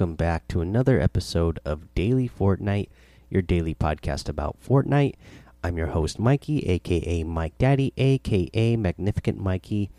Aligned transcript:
welcome 0.00 0.16
back 0.16 0.48
to 0.48 0.62
another 0.62 0.98
episode 0.98 1.60
of 1.62 1.94
Daily 1.94 2.26
Fortnite, 2.26 2.88
your 3.28 3.42
daily 3.42 3.74
podcast 3.74 4.30
about 4.30 4.56
Fortnite. 4.66 5.12
I'm 5.62 5.76
your 5.76 5.88
host, 5.88 6.18
Mikey, 6.18 6.60
aka 6.60 7.22
Mike 7.22 7.58
Daddy, 7.58 7.92
aka 7.98 8.76
Magnificent 8.76 9.38
Mikey. 9.38 9.90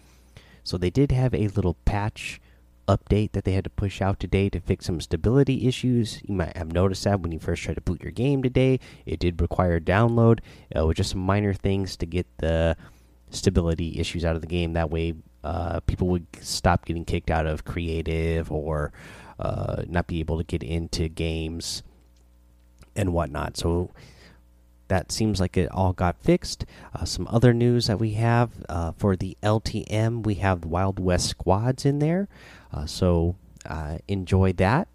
So, 0.63 0.79
they 0.79 0.89
did 0.89 1.11
have 1.11 1.35
a 1.35 1.49
little 1.49 1.75
patch 1.85 2.41
update 2.87 3.33
that 3.33 3.43
they 3.43 3.51
had 3.51 3.65
to 3.65 3.69
push 3.69 4.01
out 4.01 4.19
today 4.19 4.49
to 4.49 4.59
fix 4.59 4.87
some 4.87 5.01
stability 5.01 5.67
issues. 5.67 6.19
You 6.27 6.33
might 6.33 6.57
have 6.57 6.73
noticed 6.73 7.03
that 7.03 7.19
when 7.19 7.31
you 7.31 7.37
first 7.37 7.61
tried 7.61 7.75
to 7.75 7.81
boot 7.81 8.01
your 8.01 8.11
game 8.11 8.41
today, 8.41 8.79
it 9.05 9.19
did 9.19 9.39
require 9.39 9.79
download 9.79 10.39
uh, 10.75 10.83
with 10.87 10.97
just 10.97 11.11
some 11.11 11.21
minor 11.21 11.53
things 11.53 11.95
to 11.97 12.07
get 12.07 12.25
the 12.39 12.75
stability 13.29 13.99
issues 13.99 14.25
out 14.25 14.35
of 14.35 14.41
the 14.41 14.47
game. 14.47 14.73
That 14.73 14.89
way, 14.89 15.13
uh, 15.43 15.79
people 15.81 16.07
would 16.07 16.27
stop 16.41 16.85
getting 16.85 17.05
kicked 17.05 17.29
out 17.29 17.45
of 17.45 17.65
creative 17.65 18.51
or 18.51 18.91
uh, 19.39 19.83
not 19.87 20.07
be 20.07 20.19
able 20.19 20.37
to 20.37 20.43
get 20.43 20.63
into 20.63 21.07
games 21.07 21.83
and 22.95 23.13
whatnot. 23.13 23.57
So 23.57 23.91
that 24.87 25.11
seems 25.11 25.39
like 25.39 25.55
it 25.57 25.71
all 25.71 25.93
got 25.93 26.17
fixed. 26.17 26.65
Uh, 26.93 27.05
some 27.05 27.27
other 27.29 27.53
news 27.53 27.87
that 27.87 27.99
we 27.99 28.11
have 28.11 28.51
uh, 28.67 28.91
for 28.91 29.15
the 29.15 29.37
LTM, 29.41 30.23
we 30.23 30.35
have 30.35 30.65
Wild 30.65 30.99
West 30.99 31.29
squads 31.29 31.85
in 31.85 31.99
there. 31.99 32.27
Uh, 32.73 32.85
so 32.85 33.35
uh, 33.65 33.99
enjoy 34.07 34.53
that 34.53 34.89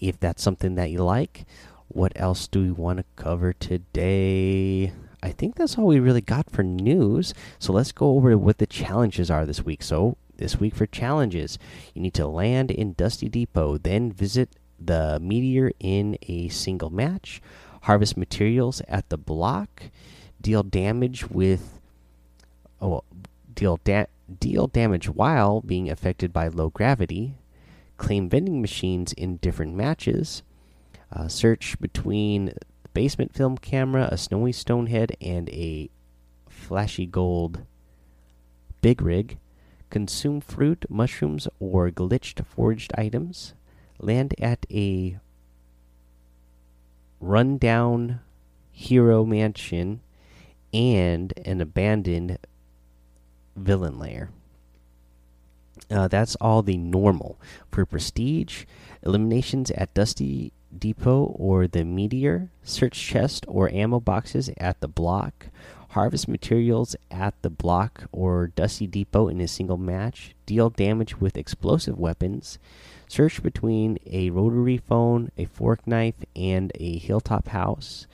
if 0.00 0.18
that's 0.18 0.42
something 0.42 0.74
that 0.74 0.90
you 0.90 1.02
like. 1.02 1.44
What 1.88 2.12
else 2.16 2.48
do 2.48 2.62
we 2.62 2.72
want 2.72 2.98
to 2.98 3.04
cover 3.16 3.52
today? 3.52 4.92
I 5.24 5.32
think 5.32 5.56
that's 5.56 5.78
all 5.78 5.86
we 5.86 6.00
really 6.00 6.20
got 6.20 6.50
for 6.50 6.62
news. 6.62 7.32
So 7.58 7.72
let's 7.72 7.92
go 7.92 8.10
over 8.10 8.36
what 8.36 8.58
the 8.58 8.66
challenges 8.66 9.30
are 9.30 9.46
this 9.46 9.64
week. 9.64 9.82
So, 9.82 10.18
this 10.36 10.60
week 10.60 10.74
for 10.74 10.84
challenges, 10.84 11.58
you 11.94 12.02
need 12.02 12.12
to 12.14 12.26
land 12.26 12.70
in 12.70 12.92
Dusty 12.92 13.28
Depot, 13.28 13.78
then 13.78 14.12
visit 14.12 14.50
the 14.78 15.18
meteor 15.20 15.70
in 15.80 16.18
a 16.28 16.48
single 16.48 16.90
match, 16.90 17.40
harvest 17.82 18.16
materials 18.16 18.82
at 18.86 19.08
the 19.08 19.16
block, 19.16 19.84
deal 20.40 20.62
damage 20.62 21.30
with 21.30 21.80
oh, 22.82 23.04
deal 23.54 23.78
da 23.84 24.06
deal 24.40 24.66
damage 24.66 25.08
while 25.08 25.62
being 25.62 25.88
affected 25.88 26.32
by 26.32 26.48
low 26.48 26.68
gravity, 26.68 27.36
claim 27.96 28.28
vending 28.28 28.60
machines 28.60 29.12
in 29.14 29.36
different 29.36 29.74
matches, 29.74 30.42
uh, 31.12 31.28
search 31.28 31.80
between 31.80 32.52
basement 32.94 33.34
film 33.34 33.58
camera, 33.58 34.08
a 34.10 34.16
snowy 34.16 34.52
stone 34.52 34.86
head, 34.86 35.16
and 35.20 35.50
a 35.50 35.90
flashy 36.48 37.04
gold 37.04 37.66
big 38.80 39.00
rig. 39.02 39.38
Consume 39.90 40.40
fruit, 40.40 40.84
mushrooms, 40.88 41.48
or 41.58 41.90
glitched 41.90 42.44
forged 42.44 42.92
items. 42.98 43.54
Land 43.98 44.34
at 44.40 44.66
a 44.70 45.18
rundown 47.20 48.20
hero 48.70 49.24
mansion 49.24 50.00
and 50.72 51.32
an 51.44 51.60
abandoned 51.60 52.38
villain 53.56 53.98
lair. 53.98 54.30
Uh, 55.90 56.08
that's 56.08 56.34
all 56.36 56.62
the 56.62 56.76
normal 56.76 57.38
for 57.70 57.84
prestige. 57.84 58.64
Eliminations 59.02 59.70
at 59.72 59.92
Dusty 59.94 60.52
Depot 60.76 61.34
or 61.38 61.66
the 61.66 61.84
Meteor, 61.84 62.50
search 62.62 62.98
chest 62.98 63.44
or 63.48 63.70
ammo 63.70 64.00
boxes 64.00 64.50
at 64.58 64.80
the 64.80 64.88
block, 64.88 65.48
harvest 65.90 66.26
materials 66.26 66.96
at 67.10 67.40
the 67.42 67.50
block 67.50 68.04
or 68.10 68.48
Dusty 68.48 68.86
Depot 68.86 69.28
in 69.28 69.40
a 69.40 69.48
single 69.48 69.76
match, 69.76 70.34
deal 70.46 70.70
damage 70.70 71.20
with 71.20 71.36
explosive 71.36 71.98
weapons, 71.98 72.58
search 73.06 73.42
between 73.42 73.98
a 74.06 74.30
rotary 74.30 74.78
phone, 74.78 75.30
a 75.38 75.44
fork 75.44 75.86
knife, 75.86 76.16
and 76.34 76.72
a 76.74 76.98
hilltop 76.98 77.48
house. 77.48 78.06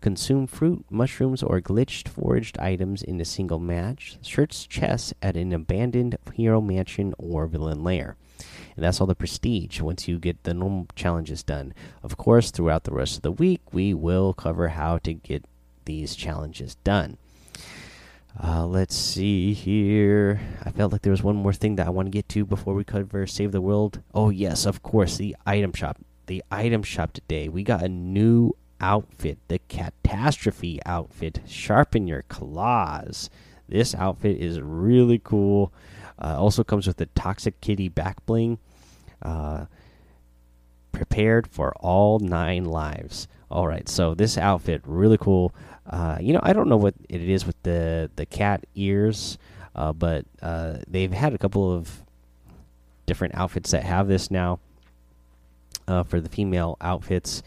Consume 0.00 0.46
fruit, 0.46 0.84
mushrooms, 0.90 1.42
or 1.42 1.60
glitched 1.60 2.08
foraged 2.08 2.58
items 2.58 3.02
in 3.02 3.20
a 3.20 3.24
single 3.24 3.58
match. 3.58 4.16
Search 4.22 4.68
chests 4.68 5.12
at 5.20 5.36
an 5.36 5.52
abandoned 5.52 6.16
hero 6.34 6.60
mansion 6.60 7.14
or 7.18 7.46
villain 7.46 7.82
lair 7.82 8.16
and 8.78 8.84
that's 8.84 9.00
all 9.00 9.08
the 9.08 9.14
prestige 9.16 9.80
once 9.80 10.06
you 10.06 10.20
get 10.20 10.44
the 10.44 10.54
normal 10.54 10.86
challenges 10.94 11.42
done. 11.42 11.74
Of 12.02 12.16
course, 12.16 12.52
throughout 12.52 12.84
the 12.84 12.92
rest 12.92 13.16
of 13.16 13.22
the 13.22 13.32
week, 13.32 13.60
we 13.72 13.92
will 13.92 14.32
cover 14.32 14.68
how 14.68 14.98
to 14.98 15.12
get 15.12 15.44
these 15.84 16.14
challenges 16.14 16.76
done. 16.84 17.18
Uh, 18.40 18.64
let's 18.66 18.94
see 18.94 19.52
here. 19.52 20.40
I 20.64 20.70
felt 20.70 20.92
like 20.92 21.02
there 21.02 21.10
was 21.10 21.24
one 21.24 21.34
more 21.34 21.52
thing 21.52 21.74
that 21.76 21.88
I 21.88 21.90
want 21.90 22.06
to 22.06 22.10
get 22.10 22.28
to 22.30 22.44
before 22.44 22.74
we 22.74 22.84
cover 22.84 23.26
Save 23.26 23.50
the 23.50 23.60
World. 23.60 24.00
Oh, 24.14 24.30
yes, 24.30 24.64
of 24.64 24.80
course, 24.82 25.16
the 25.16 25.34
item 25.44 25.72
shop. 25.72 25.98
The 26.26 26.44
item 26.48 26.84
shop 26.84 27.14
today. 27.14 27.48
We 27.48 27.64
got 27.64 27.82
a 27.82 27.88
new 27.88 28.54
outfit, 28.80 29.38
the 29.48 29.60
Catastrophe 29.68 30.80
outfit. 30.86 31.40
Sharpen 31.46 32.06
your 32.06 32.22
claws. 32.22 33.30
This 33.68 33.94
outfit 33.94 34.38
is 34.38 34.60
really 34.60 35.20
cool. 35.22 35.72
Uh, 36.20 36.36
also 36.38 36.64
comes 36.64 36.86
with 36.86 36.96
the 36.96 37.06
Toxic 37.06 37.60
Kitty 37.60 37.88
back 37.88 38.24
bling. 38.26 38.58
Uh, 39.22 39.66
prepared 40.92 41.46
for 41.46 41.72
all 41.76 42.18
nine 42.18 42.64
lives. 42.64 43.28
All 43.50 43.66
right, 43.66 43.88
so 43.88 44.14
this 44.14 44.36
outfit 44.36 44.82
really 44.84 45.18
cool. 45.18 45.54
Uh, 45.88 46.18
you 46.20 46.32
know, 46.32 46.40
I 46.42 46.52
don't 46.52 46.68
know 46.68 46.76
what 46.76 46.94
it 47.08 47.22
is 47.22 47.46
with 47.46 47.60
the 47.62 48.10
the 48.16 48.26
cat 48.26 48.64
ears, 48.74 49.38
uh, 49.74 49.92
but 49.92 50.26
uh, 50.42 50.78
they've 50.86 51.12
had 51.12 51.34
a 51.34 51.38
couple 51.38 51.72
of 51.72 52.02
different 53.06 53.34
outfits 53.34 53.70
that 53.70 53.84
have 53.84 54.08
this 54.08 54.30
now 54.30 54.58
uh, 55.86 56.02
for 56.02 56.20
the 56.20 56.28
female 56.28 56.76
outfits. 56.80 57.42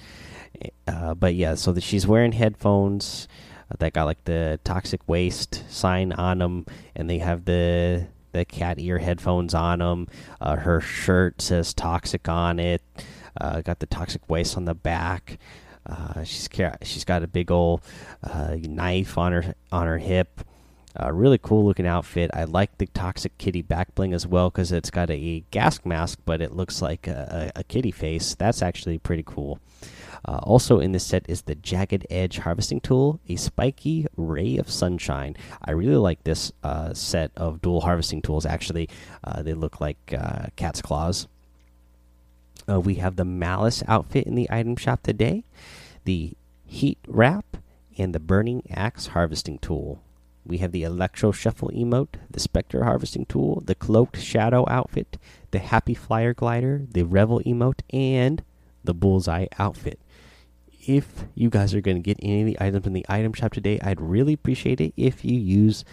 Uh, 0.87 1.13
but 1.13 1.35
yeah, 1.35 1.55
so 1.55 1.71
that 1.71 1.81
she's 1.81 2.05
wearing 2.05 2.31
headphones 2.31 3.27
uh, 3.69 3.75
that 3.79 3.93
got 3.93 4.05
like 4.05 4.23
the 4.25 4.59
toxic 4.63 5.01
waste 5.07 5.63
sign 5.69 6.11
on 6.13 6.39
them, 6.39 6.65
and 6.95 7.09
they 7.09 7.19
have 7.19 7.45
the 7.45 8.07
the 8.31 8.45
cat 8.45 8.79
ear 8.79 8.97
headphones 8.97 9.53
on 9.53 9.79
them. 9.79 10.07
Uh, 10.39 10.55
her 10.57 10.81
shirt 10.81 11.41
says 11.41 11.73
toxic 11.73 12.29
on 12.29 12.59
it. 12.59 12.81
Uh, 13.39 13.61
got 13.61 13.79
the 13.79 13.85
toxic 13.85 14.29
waste 14.29 14.57
on 14.57 14.65
the 14.65 14.75
back. 14.75 15.37
Uh, 15.85 16.23
she's 16.23 16.47
she's 16.83 17.05
got 17.05 17.23
a 17.23 17.27
big 17.27 17.49
old 17.49 17.81
uh, 18.23 18.55
knife 18.61 19.17
on 19.17 19.31
her 19.31 19.55
on 19.71 19.87
her 19.87 19.97
hip. 19.97 20.41
Really 21.11 21.37
cool 21.37 21.65
looking 21.65 21.87
outfit. 21.87 22.31
I 22.33 22.43
like 22.43 22.77
the 22.77 22.87
toxic 22.87 23.37
kitty 23.37 23.61
back 23.61 23.95
bling 23.95 24.13
as 24.13 24.27
well 24.27 24.49
because 24.49 24.71
it's 24.71 24.89
got 24.89 25.09
a 25.09 25.43
gas 25.51 25.79
mask, 25.85 26.19
but 26.25 26.41
it 26.41 26.53
looks 26.53 26.81
like 26.81 27.07
a, 27.07 27.51
a, 27.55 27.61
a 27.61 27.63
kitty 27.63 27.91
face. 27.91 28.35
That's 28.35 28.61
actually 28.61 28.97
pretty 28.97 29.23
cool. 29.25 29.59
Uh, 30.23 30.39
also 30.43 30.79
in 30.79 30.91
this 30.91 31.05
set 31.05 31.25
is 31.27 31.43
the 31.43 31.55
Jagged 31.55 32.05
Edge 32.09 32.37
Harvesting 32.39 32.79
Tool, 32.79 33.19
a 33.27 33.35
spiky 33.35 34.05
ray 34.15 34.57
of 34.57 34.69
sunshine. 34.69 35.35
I 35.65 35.71
really 35.71 35.95
like 35.95 36.23
this 36.23 36.51
uh, 36.63 36.93
set 36.93 37.31
of 37.35 37.61
dual 37.61 37.81
harvesting 37.81 38.21
tools. 38.21 38.45
Actually, 38.45 38.87
uh, 39.23 39.41
they 39.41 39.53
look 39.53 39.81
like 39.81 39.97
uh, 40.15 40.47
cat's 40.55 40.81
claws. 40.81 41.27
Uh, 42.69 42.79
we 42.79 42.95
have 42.95 43.15
the 43.15 43.25
Malice 43.25 43.83
outfit 43.87 44.27
in 44.27 44.35
the 44.35 44.47
item 44.51 44.75
shop 44.75 45.01
today, 45.01 45.43
the 46.05 46.33
Heat 46.65 46.99
Wrap, 47.07 47.57
and 47.97 48.13
the 48.13 48.19
Burning 48.19 48.63
Axe 48.69 49.07
Harvesting 49.07 49.57
Tool. 49.57 50.03
We 50.45 50.57
have 50.57 50.71
the 50.71 50.83
Electro 50.83 51.31
Shuffle 51.31 51.69
emote, 51.69 52.15
the 52.29 52.39
Spectre 52.39 52.83
Harvesting 52.83 53.25
Tool, 53.25 53.61
the 53.65 53.75
Cloaked 53.75 54.19
Shadow 54.19 54.65
outfit, 54.69 55.17
the 55.51 55.59
Happy 55.59 55.93
Flyer 55.93 56.33
Glider, 56.33 56.81
the 56.89 57.03
Revel 57.03 57.41
emote, 57.41 57.81
and 57.91 58.43
the 58.83 58.93
Bullseye 58.93 59.47
outfit 59.59 59.99
if 60.87 61.25
you 61.35 61.49
guys 61.49 61.73
are 61.73 61.81
going 61.81 61.97
to 61.97 62.01
get 62.01 62.17
any 62.21 62.41
of 62.41 62.47
the 62.47 62.57
items 62.59 62.87
in 62.87 62.93
the 62.93 63.05
item 63.07 63.33
shop 63.33 63.53
today, 63.53 63.79
I'd 63.81 64.01
really 64.01 64.33
appreciate 64.33 64.81
it 64.81 64.93
if 64.97 65.23
you 65.23 65.37
use 65.37 65.85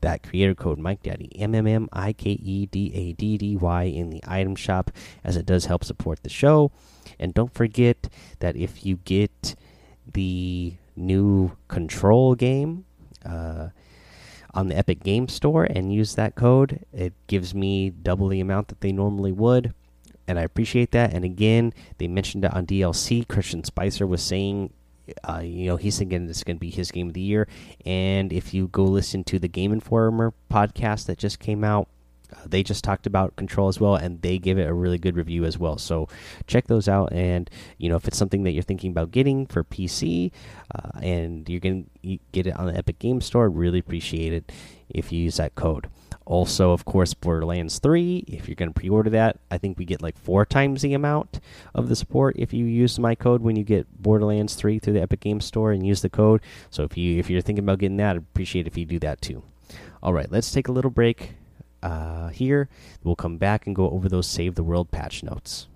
that 0.00 0.22
creator 0.22 0.54
code 0.54 0.78
Mike 0.78 1.02
Daddy 1.02 1.30
M 1.40 1.54
M 1.54 1.66
M 1.66 1.88
I 1.92 2.12
K 2.12 2.30
E 2.30 2.66
D 2.66 2.92
A 2.94 3.12
D 3.14 3.36
D 3.36 3.56
Y 3.56 3.84
in 3.84 4.10
the 4.10 4.22
item 4.26 4.54
shop, 4.54 4.90
as 5.24 5.36
it 5.36 5.44
does 5.44 5.64
help 5.64 5.82
support 5.82 6.22
the 6.22 6.28
show. 6.28 6.70
And 7.18 7.34
don't 7.34 7.52
forget 7.52 8.08
that 8.38 8.56
if 8.56 8.86
you 8.86 8.96
get 9.04 9.56
the 10.12 10.74
new 10.94 11.52
Control 11.66 12.34
game 12.34 12.84
uh, 13.24 13.68
on 14.54 14.68
the 14.68 14.76
Epic 14.76 15.02
Game 15.02 15.28
Store 15.28 15.64
and 15.64 15.92
use 15.92 16.14
that 16.14 16.34
code, 16.34 16.84
it 16.92 17.12
gives 17.26 17.54
me 17.54 17.90
double 17.90 18.28
the 18.28 18.40
amount 18.40 18.68
that 18.68 18.80
they 18.80 18.92
normally 18.92 19.32
would 19.32 19.74
and 20.28 20.38
I 20.38 20.42
appreciate 20.42 20.92
that. 20.92 21.14
And 21.14 21.24
again, 21.24 21.72
they 21.96 22.06
mentioned 22.06 22.44
it 22.44 22.54
on 22.54 22.66
DLC. 22.66 23.26
Christian 23.26 23.64
Spicer 23.64 24.06
was 24.06 24.22
saying, 24.22 24.70
uh, 25.26 25.40
you 25.42 25.66
know, 25.66 25.76
he's 25.76 25.98
thinking 25.98 26.26
this 26.26 26.36
is 26.36 26.44
going 26.44 26.56
to 26.56 26.60
be 26.60 26.70
his 26.70 26.90
game 26.90 27.08
of 27.08 27.14
the 27.14 27.20
year. 27.22 27.48
And 27.86 28.30
if 28.30 28.52
you 28.52 28.68
go 28.68 28.84
listen 28.84 29.24
to 29.24 29.38
the 29.38 29.48
Game 29.48 29.72
Informer 29.72 30.34
podcast 30.52 31.06
that 31.06 31.16
just 31.16 31.38
came 31.40 31.64
out, 31.64 31.88
Uh, 32.32 32.40
they 32.46 32.62
just 32.62 32.84
talked 32.84 33.06
about 33.06 33.36
Control 33.36 33.68
as 33.68 33.80
well, 33.80 33.94
and 33.94 34.20
they 34.22 34.38
gave 34.38 34.58
it 34.58 34.68
a 34.68 34.74
really 34.74 34.98
good 34.98 35.16
review 35.16 35.44
as 35.44 35.58
well. 35.58 35.78
So 35.78 36.08
check 36.46 36.66
those 36.66 36.88
out. 36.88 37.12
And 37.12 37.48
you 37.78 37.88
know, 37.88 37.96
if 37.96 38.06
it's 38.06 38.18
something 38.18 38.42
that 38.44 38.52
you're 38.52 38.62
thinking 38.62 38.90
about 38.90 39.10
getting 39.10 39.46
for 39.46 39.64
PC, 39.64 40.30
uh, 40.74 40.98
and 41.02 41.48
you're 41.48 41.60
gonna 41.60 41.84
get 42.32 42.46
it 42.46 42.56
on 42.56 42.66
the 42.66 42.76
Epic 42.76 42.98
Game 42.98 43.20
Store, 43.20 43.48
really 43.48 43.78
appreciate 43.78 44.32
it 44.32 44.52
if 44.88 45.12
you 45.12 45.22
use 45.22 45.36
that 45.36 45.54
code. 45.54 45.88
Also, 46.28 46.72
of 46.72 46.84
course, 46.84 47.14
Borderlands 47.14 47.78
3, 47.78 48.24
if 48.28 48.48
you're 48.48 48.54
going 48.54 48.68
to 48.68 48.78
pre 48.78 48.90
order 48.90 49.08
that, 49.08 49.38
I 49.50 49.56
think 49.56 49.78
we 49.78 49.86
get 49.86 50.02
like 50.02 50.18
four 50.18 50.44
times 50.44 50.82
the 50.82 50.92
amount 50.92 51.40
of 51.74 51.88
the 51.88 51.96
support 51.96 52.36
if 52.38 52.52
you 52.52 52.66
use 52.66 52.98
my 52.98 53.14
code 53.14 53.40
when 53.40 53.56
you 53.56 53.64
get 53.64 53.86
Borderlands 54.02 54.54
3 54.54 54.78
through 54.78 54.92
the 54.92 55.00
Epic 55.00 55.20
game 55.20 55.40
Store 55.40 55.72
and 55.72 55.86
use 55.86 56.02
the 56.02 56.10
code. 56.10 56.42
So 56.68 56.82
if 56.82 56.98
you 56.98 57.18
if 57.18 57.30
you're 57.30 57.40
thinking 57.40 57.64
about 57.64 57.78
getting 57.78 57.96
that, 57.96 58.10
I'd 58.10 58.16
appreciate 58.18 58.66
if 58.66 58.76
you 58.76 58.84
do 58.84 58.98
that 58.98 59.22
too. 59.22 59.42
All 60.02 60.12
right, 60.12 60.30
let's 60.30 60.52
take 60.52 60.68
a 60.68 60.72
little 60.72 60.90
break 60.90 61.32
uh, 61.82 62.28
here. 62.28 62.68
We'll 63.02 63.16
come 63.16 63.38
back 63.38 63.66
and 63.66 63.76
go 63.76 63.90
over 63.90 64.08
those 64.08 64.26
Save 64.26 64.54
the 64.54 64.62
World 64.62 64.90
patch 64.90 65.22
notes. 65.22 65.68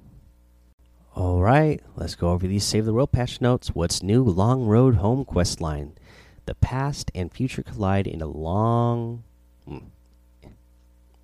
All 1.14 1.40
right, 1.40 1.82
let's 1.94 2.14
go 2.14 2.30
over 2.30 2.46
these 2.46 2.64
Save 2.64 2.86
the 2.86 2.94
World 2.94 3.12
patch 3.12 3.40
notes. 3.40 3.74
What's 3.74 4.02
new? 4.02 4.22
Long 4.22 4.64
Road 4.64 4.96
Home 4.96 5.24
quest 5.24 5.60
line. 5.60 5.92
The 6.46 6.54
past 6.54 7.10
and 7.14 7.32
future 7.32 7.62
collide 7.62 8.06
in 8.06 8.20
a 8.20 8.26
long. 8.26 9.22
Hmm, 9.66 9.78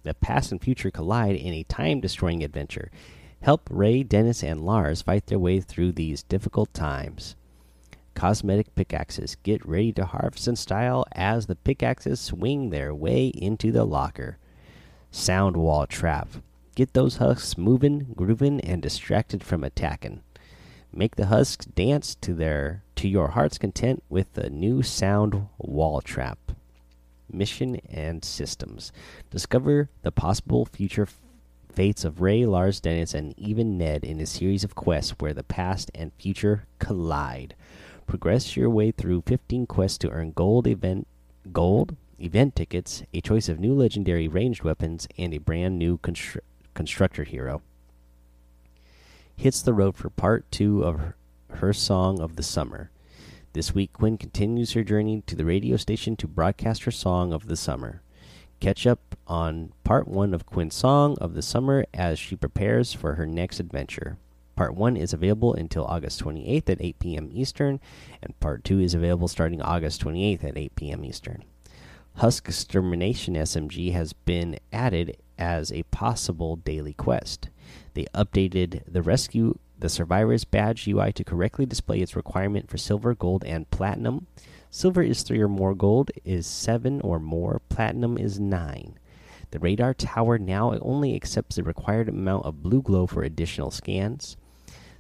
the 0.03 0.15
past 0.15 0.53
and 0.53 0.61
future 0.61 0.91
collide 0.91 1.37
in 1.37 1.53
a 1.53 1.65
time 1.65 2.01
destroying 2.01 2.43
adventure. 2.43 2.91
Help 3.41 3.69
Ray, 3.71 4.03
Dennis, 4.03 4.43
and 4.43 4.65
Lars 4.65 5.03
fight 5.03 5.27
their 5.27 5.39
way 5.39 5.61
through 5.61 5.93
these 5.93 6.23
difficult 6.23 6.73
times. 6.75 7.37
Cosmetic 8.15 8.75
pickaxes. 8.75 9.37
Get 9.43 9.65
ready 9.67 9.93
to 9.93 10.07
harvest 10.07 10.49
in 10.49 10.57
style 10.57 11.05
as 11.13 11.47
the 11.47 11.57
pickaxes 11.57 12.21
swing 12.21 12.71
their 12.71 12.95
way 12.95 13.29
into 13.29 13.71
the 13.71 13.85
locker. 13.85 14.39
Sound 15.11 15.57
wall 15.57 15.87
trap. 15.87 16.29
Get 16.75 16.93
those 16.93 17.17
husks 17.17 17.59
moving, 17.59 18.13
grooving, 18.15 18.61
and 18.61 18.81
distracted 18.83 19.43
from 19.43 19.65
attacking. 19.65 20.23
Make 20.93 21.17
the 21.17 21.27
husks 21.27 21.67
dance 21.67 22.15
to 22.17 22.35
their 22.35 22.83
to 22.97 23.09
your 23.09 23.29
heart's 23.29 23.59
content 23.59 24.03
with 24.09 24.33
the 24.35 24.51
new 24.51 24.83
sound 24.83 25.49
wall 25.59 26.01
trap 26.01 26.39
mission, 27.33 27.81
and 27.89 28.25
systems. 28.25 28.93
Discover 29.31 29.89
the 30.03 30.13
possible 30.13 30.65
future 30.65 31.09
fates 31.71 32.05
of 32.05 32.21
Ray, 32.21 32.45
Lars, 32.47 32.81
Dennis, 32.81 33.15
and 33.15 33.39
even 33.39 33.79
Ned 33.79 34.05
in 34.05 34.21
a 34.21 34.27
series 34.27 34.65
of 34.65 34.75
quests 34.75 35.15
where 35.19 35.35
the 35.35 35.43
past 35.43 35.91
and 35.95 36.13
future 36.19 36.65
collide. 36.79 37.55
Progress 38.07 38.57
your 38.57 38.71
way 38.71 38.91
through 38.91 39.23
15 39.27 39.67
quests 39.67 39.99
to 39.99 40.11
earn 40.11 40.33
gold 40.33 40.67
event 40.67 41.07
gold 41.53 41.97
event 42.21 42.57
tickets, 42.57 43.03
a 43.13 43.21
choice 43.21 43.49
of 43.49 43.61
new 43.61 43.75
legendary 43.75 44.29
ranged 44.29 44.63
weapons, 44.63 45.09
and 45.17 45.33
a 45.33 45.39
brand 45.39 45.79
new 45.79 45.99
constru 45.99 46.41
constructor 46.75 47.25
hero. 47.25 47.63
Hits 49.37 49.63
the 49.63 49.75
road 49.75 49.97
for 49.97 50.11
part 50.11 50.51
2 50.51 50.85
of 50.85 51.01
her 51.51 51.73
song 51.73 52.21
of 52.21 52.37
the 52.37 52.43
summer. 52.43 52.91
This 53.53 53.75
week, 53.75 53.93
Quinn 53.93 54.19
continues 54.19 54.73
her 54.73 54.85
journey 54.85 55.23
to 55.27 55.35
the 55.35 55.45
radio 55.45 55.77
station 55.77 56.17
to 56.17 56.29
broadcast 56.29 56.85
her 56.85 56.91
song 56.91 57.33
of 57.33 57.47
the 57.47 57.57
summer. 57.57 58.03
Catch 58.61 58.87
up 58.87 59.17
on 59.27 59.73
part 59.85 60.09
one 60.09 60.35
of 60.35 60.47
Quinn's 60.47 60.75
song 60.75 61.17
of 61.21 61.35
the 61.35 61.43
summer 61.43 61.87
as 61.95 62.19
she 62.19 62.37
prepares 62.37 62.93
for 62.93 63.15
her 63.15 63.27
next 63.27 63.61
adventure. 63.61 64.19
Part 64.57 64.75
1 64.75 64.97
is 64.97 65.13
available 65.13 65.55
until 65.55 65.85
August 65.85 66.23
28th 66.25 66.69
at 66.69 66.83
8 66.83 66.99
p.m. 66.99 67.31
Eastern, 67.33 67.79
and 68.21 68.39
Part 68.41 68.65
2 68.65 68.81
is 68.81 68.93
available 68.93 69.29
starting 69.29 69.63
August 69.63 70.05
28th 70.05 70.43
at 70.43 70.59
8 70.59 70.75
p.m. 70.75 71.05
Eastern. 71.05 71.45
Husk 72.19 72.49
Extermination 72.49 73.35
SMG 73.35 73.93
has 73.93 74.13
been 74.13 74.59
added 74.73 75.19
as 75.39 75.71
a 75.71 75.85
possible 75.85 76.57
daily 76.57 76.93
quest. 76.93 77.49
They 77.95 78.07
updated 78.13 78.83
the 78.89 79.03
rescue 79.03 79.57
the 79.79 79.89
Survivor's 79.89 80.43
Badge 80.43 80.89
UI 80.89 81.13
to 81.13 81.23
correctly 81.23 81.65
display 81.65 82.01
its 82.01 82.17
requirement 82.17 82.69
for 82.69 82.77
silver, 82.77 83.15
gold, 83.15 83.45
and 83.45 83.71
platinum. 83.71 84.27
Silver 84.69 85.01
is 85.01 85.23
3 85.23 85.41
or 85.41 85.47
more, 85.47 85.77
gold 85.77 86.11
is 86.25 86.45
7 86.45 87.01
or 87.03 87.21
more, 87.21 87.63
platinum 87.69 88.19
is 88.19 88.41
9. 88.41 88.99
The 89.53 89.61
radar 89.61 89.95
tower 89.95 90.39
now 90.39 90.77
only 90.81 91.15
accepts 91.15 91.55
the 91.55 91.63
required 91.63 92.09
amount 92.09 92.47
of 92.47 92.65
blue 92.65 92.83
glow 92.83 93.07
for 93.07 93.23
additional 93.23 93.71
scans. 93.71 94.37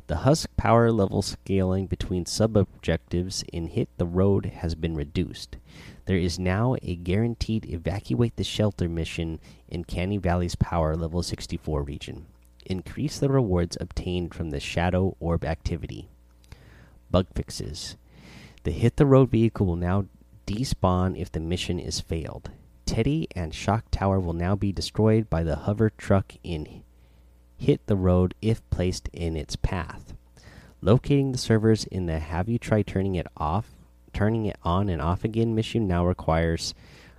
The 0.06 0.19
husk 0.19 0.49
power 0.56 0.91
level 0.91 1.20
scaling 1.20 1.87
between 1.87 2.25
sub 2.25 2.56
objectives 2.56 3.44
in 3.53 3.67
Hit 3.67 3.88
the 3.99 4.06
Road 4.06 4.47
has 4.47 4.75
been 4.75 4.94
reduced. 4.94 5.59
There 6.08 6.16
is 6.16 6.38
now 6.38 6.75
a 6.81 6.96
guaranteed 6.96 7.66
evacuate 7.66 8.37
the 8.37 8.43
shelter 8.43 8.88
mission 8.88 9.40
in 9.69 9.84
Canny 9.84 10.16
Valley's 10.16 10.55
power 10.55 10.96
level 10.96 11.22
64 11.22 11.82
region 11.82 12.25
increase 12.64 13.19
the 13.19 13.28
rewards 13.28 13.76
obtained 13.78 14.32
from 14.32 14.49
the 14.49 14.58
Shadow 14.58 15.19
Orb 15.20 15.44
activity. 15.44 16.08
Bug 17.10 17.26
fixes. 17.34 17.96
The 18.64 18.70
Hit 18.70 18.96
the 18.96 19.05
Road 19.05 19.28
vehicle 19.28 19.66
will 19.66 19.76
now 19.76 20.06
despawn 20.46 21.14
if 21.14 21.31
the 21.31 21.40
mission 21.40 21.78
is 21.78 22.00
failed. 22.00 22.52
Teddy 22.87 23.28
and 23.37 23.55
Shock 23.55 23.84
Tower 23.90 24.19
will 24.19 24.32
now 24.32 24.56
be 24.56 24.72
destroyed 24.72 25.28
by 25.28 25.43
the 25.43 25.56
hover 25.56 25.90
truck 25.90 26.32
in 26.43 26.84
Hit 27.58 27.87
the 27.87 27.96
Road 27.96 28.34
if 28.40 28.66
placed 28.70 29.08
in 29.12 29.37
its 29.37 29.56
path. 29.56 30.14
Locating 30.81 31.32
the 31.32 31.38
servers 31.38 31.84
in 31.84 32.06
the 32.06 32.19
Have 32.19 32.49
You 32.49 32.58
Tried 32.58 32.87
Turning 32.87 33.14
It 33.14 33.26
Off, 33.37 33.75
Turning 34.19 34.47
It 34.47 34.56
On 34.65 34.88
and 34.88 35.00
Off 35.00 35.23
Again 35.23 35.55
mission 35.55 35.87
now 35.87 36.05
requires 36.05 36.75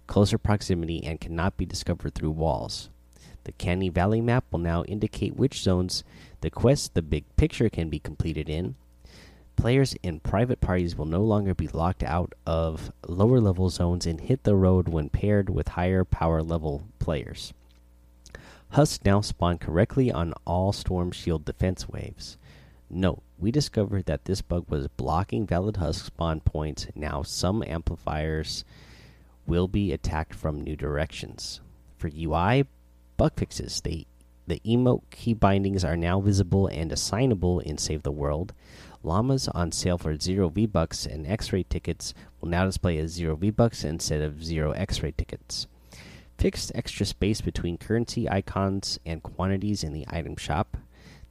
closer 0.06 0.38
proximity 0.38 1.02
and 1.06 1.22
cannot 1.22 1.56
be 1.56 1.66
discovered 1.66 2.14
through 2.14 2.32
walls. 2.32 2.90
The 3.46 3.54
Canny 3.54 3.88
Valley 3.88 4.20
map 4.20 4.44
will 4.52 4.60
now 4.60 4.84
indicate 4.84 5.38
which 5.38 5.62
zones 5.62 6.04
the 6.42 6.50
quest 6.50 6.96
The 6.96 7.02
Big 7.02 7.24
Picture 7.38 7.70
can 7.70 7.88
be 7.88 8.00
completed 8.00 8.50
in. 8.50 8.76
Players 9.56 9.96
in 10.04 10.20
private 10.20 10.60
parties 10.60 10.98
will 10.98 11.06
no 11.06 11.22
longer 11.22 11.56
be 11.56 11.70
locked 11.70 12.04
out 12.04 12.34
of 12.46 12.92
lower 13.08 13.40
level 13.40 13.70
zones 13.70 14.06
and 14.06 14.20
hit 14.20 14.44
the 14.44 14.58
road 14.58 14.90
when 14.90 15.08
paired 15.08 15.50
with 15.50 15.70
higher 15.70 16.04
power 16.04 16.44
level 16.44 16.84
players. 17.00 17.54
Husks 18.72 19.06
now 19.06 19.22
spawn 19.22 19.58
correctly 19.58 20.12
on 20.12 20.34
all 20.46 20.74
Storm 20.74 21.12
Shield 21.12 21.46
defense 21.46 21.88
waves. 21.88 22.36
Note, 22.90 23.22
we 23.38 23.52
discovered 23.52 24.06
that 24.06 24.26
this 24.26 24.42
bug 24.42 24.66
was 24.68 24.88
blocking 24.88 25.46
valid 25.46 25.78
Husk 25.78 26.06
spawn 26.06 26.40
points. 26.40 26.88
Now, 26.96 27.22
some 27.22 27.64
amplifiers 27.66 28.66
will 29.46 29.68
be 29.68 29.92
attacked 29.92 30.34
from 30.34 30.62
new 30.62 30.76
directions. 30.76 31.62
For 31.98 32.10
UI, 32.16 32.66
bug 33.18 33.34
fixes. 33.36 33.82
They, 33.82 34.08
the 34.48 34.60
emote 34.66 35.04
key 35.12 35.34
bindings 35.34 35.84
are 35.84 35.98
now 35.98 36.20
visible 36.20 36.68
and 36.68 36.92
assignable 36.92 37.60
in 37.60 37.78
Save 37.78 38.04
the 38.04 38.12
World. 38.12 38.54
Llamas 39.04 39.48
on 39.50 39.72
sale 39.72 39.98
for 39.98 40.18
0 40.18 40.50
V 40.50 40.66
Bucks 40.66 41.06
and 41.06 41.28
X 41.28 41.54
ray 41.54 41.64
tickets 41.64 42.14
will 42.42 42.50
now 42.50 42.66
display 42.66 42.98
as 42.98 43.12
0 43.12 43.36
V 43.36 43.52
Bucks 43.52 43.84
instead 43.84 44.22
of 44.22 44.44
0 44.44 44.72
X 44.72 45.04
ray 45.04 45.12
tickets. 45.12 45.68
Fixed 46.38 46.72
extra 46.74 47.06
space 47.06 47.42
between 47.42 47.78
currency 47.78 48.30
icons 48.30 49.00
and 49.06 49.22
quantities 49.22 49.84
in 49.84 49.94
the 49.94 50.06
item 50.10 50.36
shop. 50.36 50.78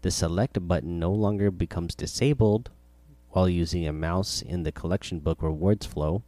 The 0.08 0.12
select 0.12 0.66
button 0.66 0.98
no 0.98 1.12
longer 1.12 1.50
becomes 1.50 1.94
disabled 1.94 2.70
while 3.28 3.46
using 3.46 3.86
a 3.86 3.92
mouse 3.92 4.40
in 4.40 4.62
the 4.62 4.72
collection 4.72 5.18
book 5.18 5.42
rewards 5.42 5.84
flow. 5.84 6.22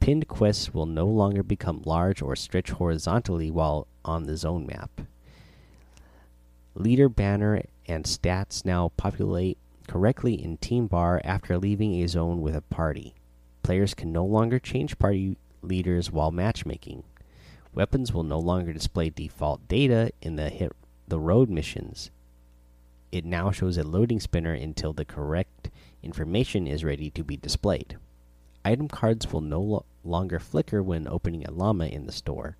Pinned 0.00 0.26
quests 0.26 0.74
will 0.74 0.86
no 0.86 1.06
longer 1.06 1.44
become 1.44 1.84
large 1.84 2.20
or 2.20 2.34
stretch 2.34 2.70
horizontally 2.70 3.48
while 3.48 3.86
on 4.04 4.24
the 4.24 4.36
zone 4.36 4.66
map. 4.66 5.02
Leader 6.74 7.08
banner 7.08 7.62
and 7.86 8.06
stats 8.06 8.64
now 8.64 8.90
populate 8.96 9.58
correctly 9.86 10.34
in 10.34 10.56
Team 10.56 10.88
Bar 10.88 11.20
after 11.22 11.58
leaving 11.58 12.02
a 12.02 12.08
zone 12.08 12.42
with 12.42 12.56
a 12.56 12.60
party. 12.60 13.14
Players 13.62 13.94
can 13.94 14.10
no 14.10 14.24
longer 14.24 14.58
change 14.58 14.98
party 14.98 15.36
leaders 15.62 16.10
while 16.10 16.32
matchmaking. 16.32 17.04
Weapons 17.72 18.12
will 18.12 18.24
no 18.24 18.40
longer 18.40 18.72
display 18.72 19.10
default 19.10 19.68
data 19.68 20.10
in 20.20 20.34
the 20.34 20.48
hit 20.48 20.72
the 21.06 21.20
road 21.20 21.48
missions. 21.48 22.10
It 23.16 23.24
now 23.24 23.50
shows 23.50 23.78
a 23.78 23.82
loading 23.82 24.20
spinner 24.20 24.52
until 24.52 24.92
the 24.92 25.06
correct 25.06 25.70
information 26.02 26.66
is 26.66 26.84
ready 26.84 27.08
to 27.12 27.24
be 27.24 27.38
displayed. 27.38 27.96
Item 28.62 28.88
cards 28.88 29.32
will 29.32 29.40
no 29.40 29.62
lo 29.62 29.86
longer 30.04 30.38
flicker 30.38 30.82
when 30.82 31.08
opening 31.08 31.42
a 31.46 31.50
llama 31.50 31.86
in 31.86 32.04
the 32.04 32.12
store. 32.12 32.58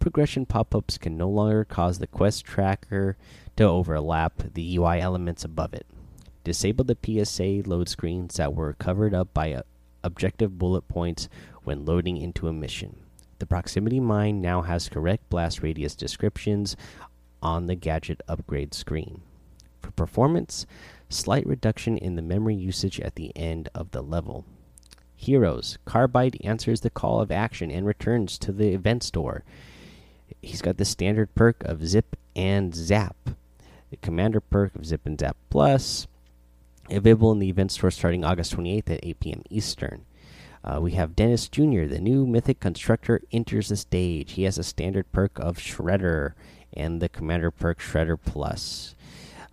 Progression 0.00 0.44
pop 0.44 0.74
ups 0.74 0.98
can 0.98 1.16
no 1.16 1.28
longer 1.28 1.64
cause 1.64 2.00
the 2.00 2.08
quest 2.08 2.44
tracker 2.44 3.16
to 3.54 3.62
overlap 3.62 4.42
the 4.54 4.76
UI 4.76 5.00
elements 5.00 5.44
above 5.44 5.72
it. 5.72 5.86
Disable 6.42 6.84
the 6.84 6.98
PSA 7.24 7.62
load 7.64 7.88
screens 7.88 8.38
that 8.38 8.54
were 8.54 8.72
covered 8.72 9.14
up 9.14 9.32
by 9.32 9.52
uh, 9.52 9.62
objective 10.02 10.58
bullet 10.58 10.88
points 10.88 11.28
when 11.62 11.84
loading 11.84 12.16
into 12.16 12.48
a 12.48 12.52
mission. 12.52 12.96
The 13.38 13.46
proximity 13.46 14.00
mine 14.00 14.40
now 14.40 14.62
has 14.62 14.88
correct 14.88 15.30
blast 15.30 15.62
radius 15.62 15.94
descriptions 15.94 16.76
on 17.40 17.66
the 17.66 17.76
gadget 17.76 18.20
upgrade 18.26 18.74
screen. 18.74 19.22
For 19.96 20.04
performance, 20.04 20.66
slight 21.08 21.46
reduction 21.46 21.96
in 21.96 22.16
the 22.16 22.22
memory 22.22 22.54
usage 22.54 23.00
at 23.00 23.14
the 23.14 23.34
end 23.34 23.70
of 23.74 23.92
the 23.92 24.02
level. 24.02 24.44
Heroes 25.14 25.78
Carbide 25.86 26.36
answers 26.44 26.82
the 26.82 26.90
call 26.90 27.22
of 27.22 27.30
action 27.32 27.70
and 27.70 27.86
returns 27.86 28.36
to 28.38 28.52
the 28.52 28.74
event 28.74 29.02
store. 29.02 29.42
he's 30.42 30.60
got 30.60 30.76
the 30.76 30.84
standard 30.84 31.34
perk 31.34 31.64
of 31.64 31.86
Zip 31.86 32.14
and 32.34 32.74
Zap, 32.74 33.16
the 33.90 33.96
commander 33.96 34.40
perk 34.40 34.74
of 34.74 34.84
Zip 34.84 35.06
and 35.06 35.18
Zap 35.18 35.36
Plus, 35.48 36.06
available 36.90 37.32
in 37.32 37.38
the 37.38 37.48
event 37.48 37.72
store 37.72 37.90
starting 37.90 38.22
August 38.22 38.54
28th 38.54 38.90
at 38.90 39.00
8 39.02 39.20
p.m. 39.20 39.42
Eastern. 39.48 40.04
Uh, 40.62 40.80
we 40.80 40.92
have 40.92 41.16
Dennis 41.16 41.48
Jr., 41.48 41.86
the 41.86 42.00
new 42.00 42.26
Mythic 42.26 42.60
Constructor, 42.60 43.22
enters 43.32 43.68
the 43.68 43.76
stage. 43.76 44.32
He 44.32 44.42
has 44.42 44.58
a 44.58 44.64
standard 44.64 45.10
perk 45.12 45.38
of 45.38 45.56
Shredder 45.56 46.34
and 46.74 47.00
the 47.00 47.08
commander 47.08 47.50
perk 47.50 47.78
Shredder 47.78 48.18
Plus. 48.22 48.95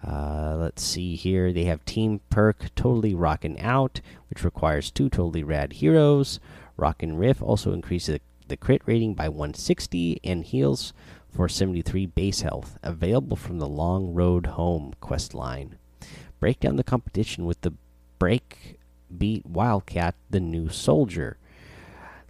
Uh, 0.06 0.56
let's 0.58 0.84
see 0.84 1.16
here. 1.16 1.54
They 1.54 1.64
have 1.66 1.86
Team 1.86 2.20
Perk 2.30 2.74
Totally 2.76 3.16
Rockin' 3.16 3.58
Out, 3.60 4.02
which 4.30 4.44
requires 4.44 4.92
two 4.92 5.10
totally 5.10 5.44
rad 5.44 5.74
heroes. 5.74 6.40
Rockin' 6.76 7.18
Riff 7.18 7.42
also 7.42 7.72
increases 7.72 8.20
the, 8.48 8.58
crit 8.58 8.82
rating 8.86 9.14
by 9.14 9.30
160 9.30 10.20
and 10.24 10.44
heals 10.44 10.94
for 11.30 11.48
73 11.48 12.06
base 12.08 12.42
health. 12.42 12.78
Available 12.84 13.38
from 13.38 13.60
the 13.60 13.68
Long 13.68 14.14
Road 14.14 14.48
Home 14.48 14.94
quest 15.00 15.34
line. 15.34 15.78
Break 16.40 16.60
down 16.60 16.76
the 16.76 16.84
competition 16.84 17.46
with 17.46 17.62
the 17.62 17.74
Break 18.20 18.80
Beat 19.18 19.46
Wildcat, 19.46 20.16
the 20.30 20.42
new 20.42 20.70
soldier. 20.70 21.38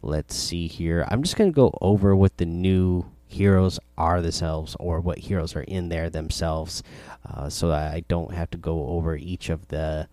Let's 0.01 0.35
see 0.35 0.67
here. 0.67 1.05
I'm 1.09 1.23
just 1.23 1.37
going 1.37 1.49
to 1.49 1.55
go 1.55 1.75
over 1.81 2.15
what 2.15 2.37
the 2.37 2.45
new 2.45 3.05
heroes 3.33 3.79
are 3.97 4.21
themselves 4.21 4.75
or 4.79 4.99
what 4.99 5.17
heroes 5.17 5.55
are 5.55 5.63
in 5.63 5.89
there 5.89 6.09
themselves 6.09 6.83
uh, 7.29 7.49
so 7.49 7.71
I 7.71 8.03
don't 8.07 8.33
have 8.33 8.49
to 8.51 8.57
go 8.57 8.87
over 8.87 9.15
each 9.15 9.49
of 9.49 9.67
the 9.67 10.07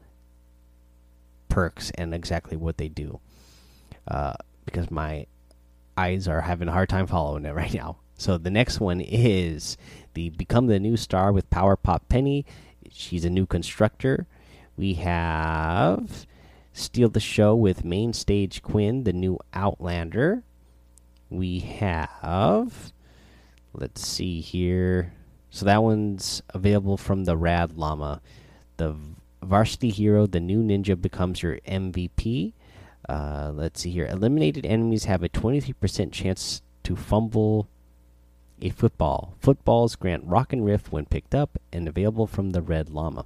perks 1.49 1.91
and 1.97 2.15
exactly 2.15 2.57
what 2.57 2.79
they 2.79 2.89
do 2.89 3.21
uh, 4.09 4.35
because 4.65 4.91
my 4.91 5.27
eyes 5.97 6.27
are 6.27 6.41
having 6.41 6.69
a 6.69 6.73
hard 6.73 6.89
time 6.89 7.07
following 7.07 7.45
it 7.45 7.55
right 7.55 7.75
now. 7.75 7.97
So 8.17 8.39
the 8.39 8.51
next 8.51 8.81
one 8.81 9.01
is 9.01 9.77
the 10.15 10.31
Become 10.31 10.67
the 10.67 10.81
New 10.81 10.97
Star 10.97 11.33
with 11.33 11.51
Power 11.51 11.77
Pop 11.77 12.09
Penny. 12.09 12.45
She's 12.91 13.25
a 13.25 13.31
new 13.31 13.47
constructor. 13.47 14.27
We 14.77 14.95
have 14.95 16.27
Steal 16.73 17.09
the 17.09 17.21
Show 17.21 17.55
with 17.55 17.85
Main 17.85 18.13
Stage 18.13 18.63
Quinn, 18.63 19.05
the 19.05 19.13
new 19.13 19.39
Outlander. 19.55 20.43
We 21.29 21.61
have 21.61 22.93
Let's 23.73 24.07
see 24.07 24.41
here. 24.41 25.13
So 25.51 25.65
that 25.65 25.83
one's 25.83 26.43
available 26.51 26.97
from 26.97 27.25
the 27.25 27.37
Rad 27.37 27.73
Llama. 27.77 28.21
The 28.77 28.97
Varsity 29.43 29.91
Hero, 29.91 30.27
the 30.27 30.41
new 30.41 30.63
ninja, 30.63 31.01
becomes 31.01 31.43
your 31.43 31.59
MVP. 31.67 32.53
Uh, 33.09 33.51
let's 33.55 33.81
see 33.81 33.91
here. 33.91 34.07
Eliminated 34.07 34.67
enemies 34.67 35.05
have 35.05 35.23
a 35.23 35.29
23% 35.29 36.13
chance 36.13 36.63
to 36.85 36.97
fumble 36.97 37.69
a 38.63 38.71
football. 38.71 39.35
Footballs 39.41 39.97
grant 39.97 40.25
Rockin' 40.25 40.63
Riff 40.63 40.93
when 40.93 41.07
picked 41.07 41.35
up 41.35 41.59
and 41.73 41.89
available 41.89 42.27
from 42.27 42.51
the 42.51 42.63
Red 42.63 42.91
Llama. 42.91 43.25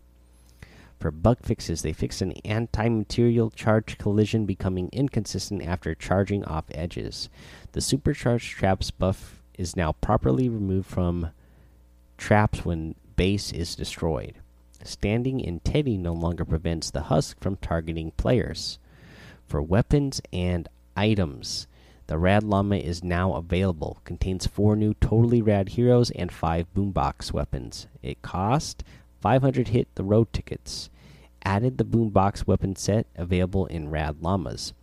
For 1.00 1.10
bug 1.10 1.38
fixes, 1.42 1.82
they 1.82 1.92
fix 1.92 2.22
an 2.22 2.32
anti 2.44 2.88
material 2.88 3.50
charge 3.50 3.98
collision 3.98 4.46
becoming 4.46 4.88
inconsistent 4.92 5.62
after 5.62 5.94
charging 5.94 6.44
off 6.44 6.64
edges. 6.70 7.28
The 7.72 7.80
supercharged 7.80 8.56
traps 8.56 8.90
buff 8.90 9.42
is 9.58 9.76
now 9.76 9.92
properly 9.92 10.48
removed 10.48 10.88
from 10.88 11.30
traps 12.18 12.64
when 12.64 12.94
base 13.16 13.52
is 13.52 13.74
destroyed. 13.74 14.34
Standing 14.82 15.40
in 15.40 15.60
Teddy 15.60 15.96
no 15.96 16.12
longer 16.12 16.44
prevents 16.44 16.90
the 16.90 17.02
husk 17.02 17.40
from 17.40 17.56
targeting 17.56 18.10
players. 18.12 18.78
For 19.46 19.62
weapons 19.62 20.20
and 20.32 20.68
items, 20.96 21.66
the 22.06 22.18
Rad 22.18 22.42
Llama 22.42 22.76
is 22.76 23.02
now 23.02 23.34
available. 23.34 23.98
Contains 24.04 24.46
four 24.46 24.76
new 24.76 24.94
totally 24.94 25.40
rad 25.40 25.70
heroes 25.70 26.10
and 26.10 26.30
five 26.30 26.66
boombox 26.74 27.32
weapons. 27.32 27.86
It 28.02 28.20
cost 28.20 28.84
500 29.20 29.68
hit 29.68 29.88
the 29.94 30.04
road 30.04 30.32
tickets. 30.32 30.90
Added 31.44 31.78
the 31.78 31.84
boombox 31.84 32.46
weapon 32.46 32.76
set 32.76 33.06
available 33.16 33.66
in 33.66 33.90
Rad 33.90 34.22
Llamas. 34.22 34.74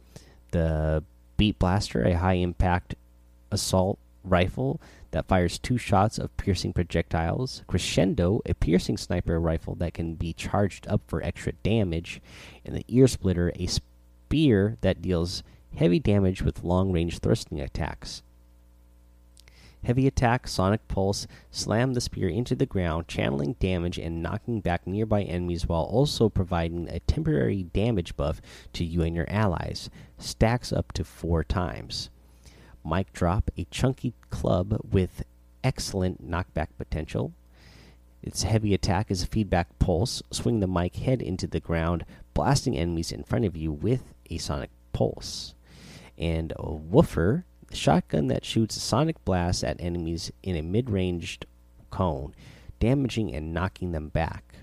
The 0.52 1.04
Beat 1.38 1.60
Blaster, 1.60 2.04
a 2.04 2.18
high 2.18 2.34
impact 2.34 2.96
assault 3.52 4.00
rifle 4.24 4.80
that 5.12 5.28
fires 5.28 5.60
two 5.60 5.78
shots 5.78 6.18
of 6.18 6.36
piercing 6.38 6.74
projectiles, 6.74 7.64
Crescendo, 7.68 8.42
a 8.46 8.54
piercing 8.54 8.98
sniper 8.98 9.40
rifle 9.40 9.76
that 9.76 9.94
can 9.94 10.16
be 10.16 10.34
charged 10.34 10.88
up 10.88 11.02
for 11.08 11.24
extra 11.24 11.54
damage, 11.64 12.22
and 12.66 12.76
the 12.76 12.86
Ear 12.88 13.08
Splitter, 13.08 13.52
a 13.56 13.68
spear 13.68 14.78
that 14.82 15.02
deals 15.02 15.44
heavy 15.76 16.00
damage 16.00 16.42
with 16.42 16.64
long 16.64 16.92
range 16.92 17.20
thrusting 17.20 17.60
attacks. 17.60 18.24
Heavy 19.84 20.06
attack, 20.06 20.48
sonic 20.48 20.88
pulse, 20.88 21.26
slam 21.50 21.94
the 21.94 22.02
spear 22.02 22.30
into 22.30 22.56
the 22.56 22.68
ground, 22.68 23.08
channeling 23.08 23.54
damage 23.54 23.98
and 23.98 24.22
knocking 24.22 24.62
back 24.62 24.86
nearby 24.86 25.24
enemies 25.24 25.68
while 25.68 25.84
also 25.84 26.30
providing 26.30 26.88
a 26.88 27.00
temporary 27.02 27.64
damage 27.64 28.16
buff 28.16 28.42
to 28.74 28.86
you 28.86 29.02
and 29.02 29.16
your 29.16 29.28
allies. 29.28 29.90
Stacks 30.20 30.72
up 30.72 30.92
to 30.92 31.04
four 31.04 31.44
times. 31.44 32.12
Mic 32.86 33.14
Drop, 33.14 33.52
a 33.58 33.66
chunky 33.66 34.14
club 34.30 34.80
with 34.90 35.24
excellent 35.64 36.28
knockback 36.28 36.68
potential. 36.78 37.34
Its 38.24 38.44
heavy 38.44 38.74
attack 38.74 39.10
is 39.10 39.24
a 39.24 39.28
feedback 39.28 39.68
pulse. 39.80 40.22
Swing 40.32 40.60
the 40.60 40.68
mic 40.68 40.96
head 40.98 41.22
into 41.22 41.48
the 41.48 41.60
ground, 41.60 42.06
blasting 42.34 42.78
enemies 42.78 43.12
in 43.12 43.24
front 43.24 43.46
of 43.46 43.58
you 43.58 43.72
with 43.72 44.14
a 44.30 44.38
sonic 44.38 44.70
pulse. 44.94 45.56
And 46.18 46.54
a 46.58 46.72
Woofer, 46.72 47.46
the 47.68 47.76
shotgun 47.76 48.28
that 48.28 48.46
shoots 48.46 48.78
a 48.78 48.80
sonic 48.80 49.24
blasts 49.26 49.64
at 49.64 49.80
enemies 49.80 50.32
in 50.44 50.56
a 50.56 50.62
mid 50.62 50.90
ranged 50.90 51.46
cone, 51.90 52.36
damaging 52.80 53.34
and 53.34 53.54
knocking 53.54 53.92
them 53.92 54.10
back. 54.10 54.56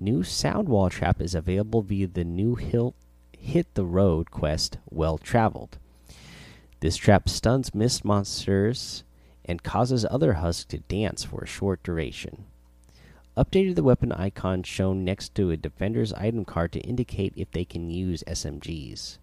New 0.00 0.22
Sound 0.22 0.68
Wall 0.68 0.90
Trap 0.90 1.20
is 1.20 1.34
available 1.34 1.82
via 1.82 2.08
the 2.08 2.24
new 2.24 2.56
Hill 2.56 2.94
Hit 3.38 3.74
the 3.74 3.84
Road 3.84 4.30
quest, 4.30 4.78
Well 4.90 5.18
Traveled. 5.18 5.78
This 6.84 6.96
trap 6.96 7.30
stuns 7.30 7.74
mist 7.74 8.04
monsters 8.04 9.04
and 9.46 9.62
causes 9.62 10.04
other 10.04 10.34
husks 10.34 10.66
to 10.66 10.80
dance 10.80 11.24
for 11.24 11.40
a 11.40 11.46
short 11.46 11.82
duration. 11.82 12.44
Updated 13.38 13.76
the 13.76 13.82
weapon 13.82 14.12
icon 14.12 14.64
shown 14.64 15.02
next 15.02 15.34
to 15.36 15.50
a 15.50 15.56
defender's 15.56 16.12
item 16.12 16.44
card 16.44 16.72
to 16.72 16.80
indicate 16.80 17.32
if 17.36 17.50
they 17.52 17.64
can 17.64 17.88
use 17.88 18.22
SMGs. 18.26 19.16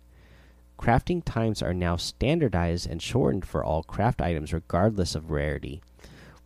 Crafting 0.79 1.21
times 1.23 1.61
are 1.61 1.71
now 1.71 1.97
standardized 1.97 2.89
and 2.89 2.99
shortened 2.99 3.45
for 3.45 3.63
all 3.63 3.83
craft 3.83 4.23
items 4.23 4.53
regardless 4.53 5.13
of 5.13 5.29
rarity. 5.29 5.83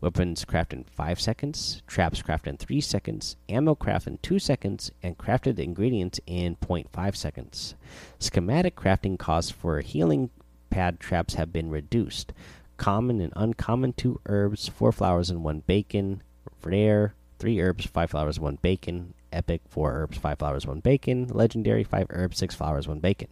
Weapons 0.01 0.43
craft 0.43 0.73
in 0.73 0.83
5 0.83 1.21
seconds, 1.21 1.81
traps 1.87 2.21
craft 2.21 2.45
in 2.45 2.57
3 2.57 2.81
seconds, 2.81 3.37
ammo 3.47 3.73
craft 3.73 4.07
in 4.07 4.17
2 4.17 4.37
seconds, 4.37 4.91
and 5.01 5.17
crafted 5.17 5.59
ingredients 5.59 6.19
in 6.27 6.57
0.5 6.57 7.15
seconds. 7.15 7.75
Schematic 8.19 8.75
crafting 8.75 9.17
costs 9.17 9.49
for 9.49 9.79
healing 9.79 10.29
pad 10.75 10.99
traps 10.99 11.35
have 11.35 11.53
been 11.53 11.69
reduced. 11.69 12.33
Common 12.75 13.21
and 13.21 13.31
uncommon 13.37 13.93
two 13.93 14.19
herbs, 14.25 14.67
four 14.67 14.91
flowers 14.91 15.29
and 15.29 15.41
one 15.41 15.61
bacon. 15.65 16.21
Rare 16.65 17.15
three 17.39 17.61
herbs, 17.61 17.85
five 17.85 18.09
flowers, 18.09 18.41
one 18.41 18.57
bacon. 18.61 19.13
Epic 19.31 19.61
four 19.69 19.93
herbs, 19.93 20.17
five 20.17 20.37
flowers, 20.37 20.67
one 20.67 20.81
bacon. 20.81 21.27
Legendary 21.29 21.85
five 21.85 22.07
herbs, 22.09 22.37
six 22.37 22.53
flowers, 22.53 22.89
one 22.89 22.99
bacon. 22.99 23.29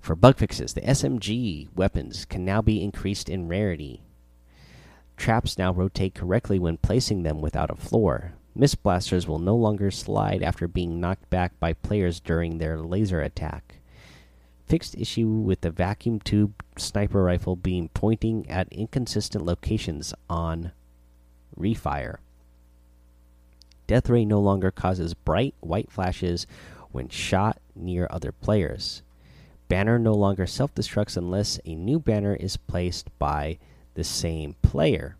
For 0.00 0.16
bug 0.16 0.38
fixes, 0.38 0.74
the 0.74 0.80
SMG 0.80 1.68
weapons 1.76 2.24
can 2.24 2.44
now 2.44 2.60
be 2.60 2.82
increased 2.82 3.28
in 3.28 3.46
rarity. 3.46 4.02
Traps 5.16 5.56
now 5.56 5.72
rotate 5.72 6.16
correctly 6.16 6.58
when 6.58 6.78
placing 6.78 7.22
them 7.22 7.40
without 7.40 7.70
a 7.70 7.76
floor. 7.76 8.32
Mist 8.56 8.82
blasters 8.82 9.28
will 9.28 9.38
no 9.38 9.54
longer 9.54 9.92
slide 9.92 10.42
after 10.42 10.66
being 10.66 10.98
knocked 10.98 11.30
back 11.30 11.60
by 11.60 11.74
players 11.74 12.18
during 12.18 12.58
their 12.58 12.76
laser 12.78 13.20
attack 13.20 13.79
fixed 14.70 14.94
issue 14.96 15.26
with 15.26 15.62
the 15.62 15.70
vacuum 15.70 16.20
tube 16.20 16.62
sniper 16.78 17.24
rifle 17.24 17.56
being 17.56 17.88
pointing 17.88 18.48
at 18.48 18.72
inconsistent 18.72 19.44
locations 19.44 20.14
on 20.28 20.70
refire. 21.58 22.18
Death 23.88 24.08
Ray 24.08 24.24
no 24.24 24.38
longer 24.38 24.70
causes 24.70 25.12
bright 25.12 25.56
white 25.58 25.90
flashes 25.90 26.46
when 26.92 27.08
shot 27.08 27.58
near 27.74 28.06
other 28.10 28.30
players. 28.30 29.02
Banner 29.66 29.98
no 29.98 30.14
longer 30.14 30.46
self 30.46 30.72
destructs 30.72 31.16
unless 31.16 31.58
a 31.64 31.74
new 31.74 31.98
banner 31.98 32.36
is 32.36 32.56
placed 32.56 33.08
by 33.18 33.58
the 33.94 34.04
same 34.04 34.54
player. 34.62 35.16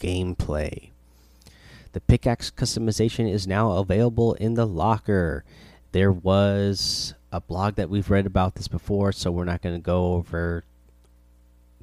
Gameplay 0.00 0.88
The 1.92 2.00
pickaxe 2.00 2.50
customization 2.50 3.32
is 3.32 3.46
now 3.46 3.72
available 3.72 4.34
in 4.34 4.54
the 4.54 4.66
locker. 4.66 5.44
There 5.92 6.10
was 6.10 7.14
a 7.34 7.40
blog 7.40 7.74
that 7.74 7.90
we've 7.90 8.10
read 8.10 8.26
about 8.26 8.54
this 8.54 8.68
before, 8.68 9.10
so 9.10 9.32
we're 9.32 9.44
not 9.44 9.60
going 9.60 9.74
to 9.74 9.80
go 9.80 10.14
over 10.14 10.62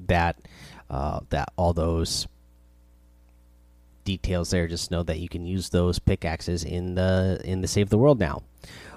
that 0.06 0.36
uh, 0.88 1.20
that 1.28 1.52
all 1.56 1.74
those 1.74 2.26
details 4.04 4.50
there. 4.50 4.66
Just 4.66 4.90
know 4.90 5.02
that 5.02 5.18
you 5.18 5.28
can 5.28 5.44
use 5.44 5.68
those 5.68 5.98
pickaxes 5.98 6.64
in 6.64 6.94
the 6.94 7.38
in 7.44 7.60
the 7.60 7.68
Save 7.68 7.90
the 7.90 7.98
World 7.98 8.18
now. 8.18 8.42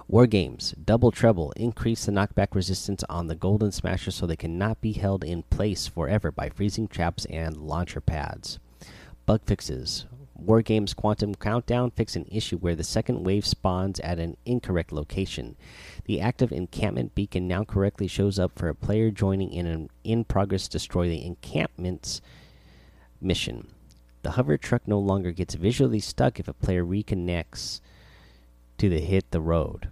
War 0.07 0.27
Games 0.27 0.73
Double 0.83 1.11
Trouble, 1.11 1.51
increase 1.57 2.05
the 2.05 2.13
knockback 2.13 2.55
resistance 2.55 3.03
on 3.09 3.27
the 3.27 3.35
Golden 3.35 3.73
Smasher 3.73 4.11
so 4.11 4.25
they 4.25 4.37
cannot 4.37 4.79
be 4.79 4.93
held 4.93 5.25
in 5.25 5.43
place 5.43 5.87
forever 5.87 6.31
by 6.31 6.47
freezing 6.47 6.87
traps 6.87 7.25
and 7.25 7.57
launcher 7.57 7.99
pads. 7.99 8.59
Bug 9.25 9.41
fixes 9.45 10.05
War 10.37 10.61
Games 10.61 10.93
Quantum 10.93 11.33
Countdown 11.33 11.91
fix 11.91 12.15
an 12.15 12.25
issue 12.29 12.57
where 12.57 12.75
the 12.75 12.83
second 12.83 13.23
wave 13.23 13.45
spawns 13.45 13.99
at 14.01 14.19
an 14.19 14.37
incorrect 14.45 14.91
location. 14.91 15.55
The 16.05 16.19
active 16.19 16.51
encampment 16.51 17.15
beacon 17.15 17.47
now 17.47 17.63
correctly 17.63 18.07
shows 18.07 18.37
up 18.37 18.51
for 18.57 18.67
a 18.67 18.75
player 18.75 19.11
joining 19.11 19.51
in 19.51 19.65
an 19.65 19.89
in 20.03 20.25
progress 20.25 20.67
destroy 20.67 21.07
the 21.07 21.25
encampments 21.25 22.21
mission. 23.21 23.67
The 24.23 24.31
hover 24.31 24.57
truck 24.57 24.87
no 24.87 24.99
longer 24.99 25.31
gets 25.31 25.55
visually 25.55 25.99
stuck 25.99 26.39
if 26.39 26.47
a 26.47 26.53
player 26.53 26.83
reconnects 26.83 27.79
to 28.77 28.89
the 28.89 28.99
hit 28.99 29.31
the 29.31 29.41
road. 29.41 29.89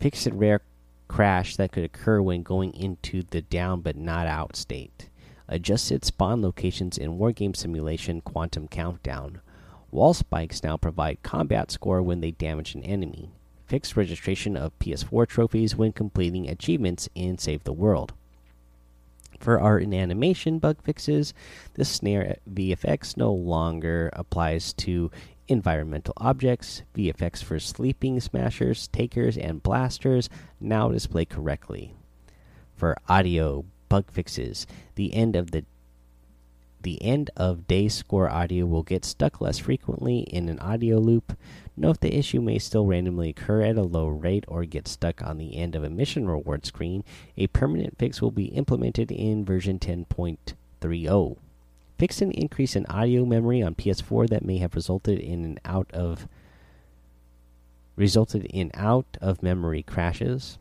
Fix 0.00 0.26
a 0.26 0.32
rare 0.32 0.62
crash 1.06 1.56
that 1.56 1.70
could 1.70 1.84
occur 1.84 2.22
when 2.22 2.42
going 2.42 2.72
into 2.74 3.22
the 3.22 3.42
down 3.42 3.82
but 3.82 3.96
not 3.96 4.26
out 4.26 4.56
state. 4.56 5.08
Adjusted 5.52 6.02
spawn 6.02 6.40
locations 6.40 6.96
in 6.96 7.18
Wargame 7.18 7.54
Simulation 7.54 8.22
Quantum 8.22 8.68
Countdown. 8.68 9.42
Wall 9.90 10.14
spikes 10.14 10.62
now 10.62 10.78
provide 10.78 11.22
combat 11.22 11.70
score 11.70 12.00
when 12.00 12.22
they 12.22 12.30
damage 12.30 12.74
an 12.74 12.82
enemy. 12.82 13.28
Fixed 13.66 13.94
registration 13.94 14.56
of 14.56 14.78
PS4 14.78 15.28
trophies 15.28 15.76
when 15.76 15.92
completing 15.92 16.48
achievements 16.48 17.10
in 17.14 17.36
Save 17.36 17.64
the 17.64 17.72
World. 17.74 18.14
For 19.40 19.60
art 19.60 19.82
and 19.82 19.92
animation 19.92 20.58
bug 20.58 20.80
fixes, 20.82 21.34
the 21.74 21.84
snare 21.84 22.38
VFX 22.50 23.18
no 23.18 23.30
longer 23.30 24.08
applies 24.14 24.72
to 24.72 25.10
environmental 25.48 26.14
objects. 26.16 26.80
VFX 26.96 27.44
for 27.44 27.60
sleeping 27.60 28.20
smashers, 28.20 28.88
takers, 28.88 29.36
and 29.36 29.62
blasters 29.62 30.30
now 30.58 30.88
display 30.88 31.26
correctly. 31.26 31.94
For 32.74 32.96
audio 33.06 33.66
bug 33.92 34.10
fixes, 34.10 34.66
the 34.94 35.12
end 35.12 35.36
of 35.36 35.50
the 35.50 35.66
the 36.80 37.02
end 37.02 37.30
of 37.36 37.68
day 37.68 37.88
score 37.88 38.30
audio 38.30 38.64
will 38.64 38.82
get 38.82 39.04
stuck 39.04 39.38
less 39.38 39.58
frequently 39.58 40.20
in 40.20 40.48
an 40.48 40.58
audio 40.60 40.96
loop. 40.96 41.36
Note 41.76 42.00
the 42.00 42.16
issue 42.16 42.40
may 42.40 42.58
still 42.58 42.86
randomly 42.86 43.28
occur 43.28 43.60
at 43.60 43.76
a 43.76 43.82
low 43.82 44.08
rate 44.08 44.46
or 44.48 44.64
get 44.64 44.88
stuck 44.88 45.22
on 45.22 45.36
the 45.36 45.58
end 45.58 45.76
of 45.76 45.84
a 45.84 45.90
mission 45.90 46.26
reward 46.26 46.64
screen. 46.64 47.04
A 47.36 47.48
permanent 47.48 47.98
fix 47.98 48.22
will 48.22 48.30
be 48.30 48.46
implemented 48.46 49.12
in 49.12 49.44
version 49.44 49.78
10.30 49.78 51.36
Fix 51.98 52.22
an 52.22 52.30
increase 52.30 52.74
in 52.74 52.86
audio 52.86 53.26
memory 53.26 53.62
on 53.62 53.74
PS4 53.74 54.26
that 54.30 54.42
may 54.42 54.56
have 54.56 54.74
resulted 54.74 55.18
in 55.18 55.44
an 55.44 55.58
out 55.66 55.90
of 55.92 56.26
resulted 57.94 58.46
in 58.46 58.70
out 58.72 59.18
of 59.20 59.42
memory 59.42 59.82
crashes. 59.82 60.56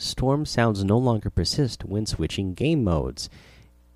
Storm 0.00 0.46
sounds 0.46 0.82
no 0.82 0.96
longer 0.96 1.28
persist 1.28 1.84
when 1.84 2.06
switching 2.06 2.54
game 2.54 2.82
modes. 2.82 3.28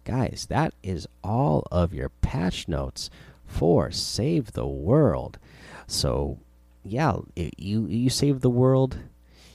Guys, 0.04 0.46
that 0.50 0.74
is 0.82 1.08
all 1.22 1.66
of 1.72 1.94
your 1.94 2.10
patch 2.10 2.68
notes 2.68 3.08
for 3.46 3.90
Save 3.90 4.52
the 4.52 4.66
World. 4.66 5.38
So, 5.86 6.38
yeah, 6.84 7.16
you 7.56 7.86
you 7.86 8.10
save 8.10 8.40
the 8.40 8.50
world 8.50 8.98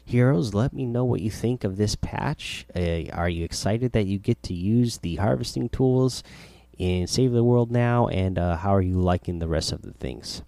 heroes 0.09 0.55
let 0.55 0.73
me 0.73 0.87
know 0.87 1.05
what 1.05 1.21
you 1.21 1.29
think 1.29 1.63
of 1.63 1.77
this 1.77 1.95
patch 1.95 2.65
uh, 2.75 3.03
are 3.13 3.29
you 3.29 3.45
excited 3.45 3.91
that 3.91 4.07
you 4.07 4.17
get 4.17 4.41
to 4.41 4.55
use 4.55 4.97
the 4.97 5.17
harvesting 5.17 5.69
tools 5.69 6.23
in 6.79 7.05
save 7.05 7.31
the 7.31 7.43
world 7.43 7.69
now 7.69 8.07
and 8.07 8.39
uh, 8.39 8.55
how 8.57 8.73
are 8.73 8.81
you 8.81 8.99
liking 8.99 9.37
the 9.37 9.47
rest 9.47 9.71
of 9.71 9.83
the 9.83 9.91
things 9.91 10.41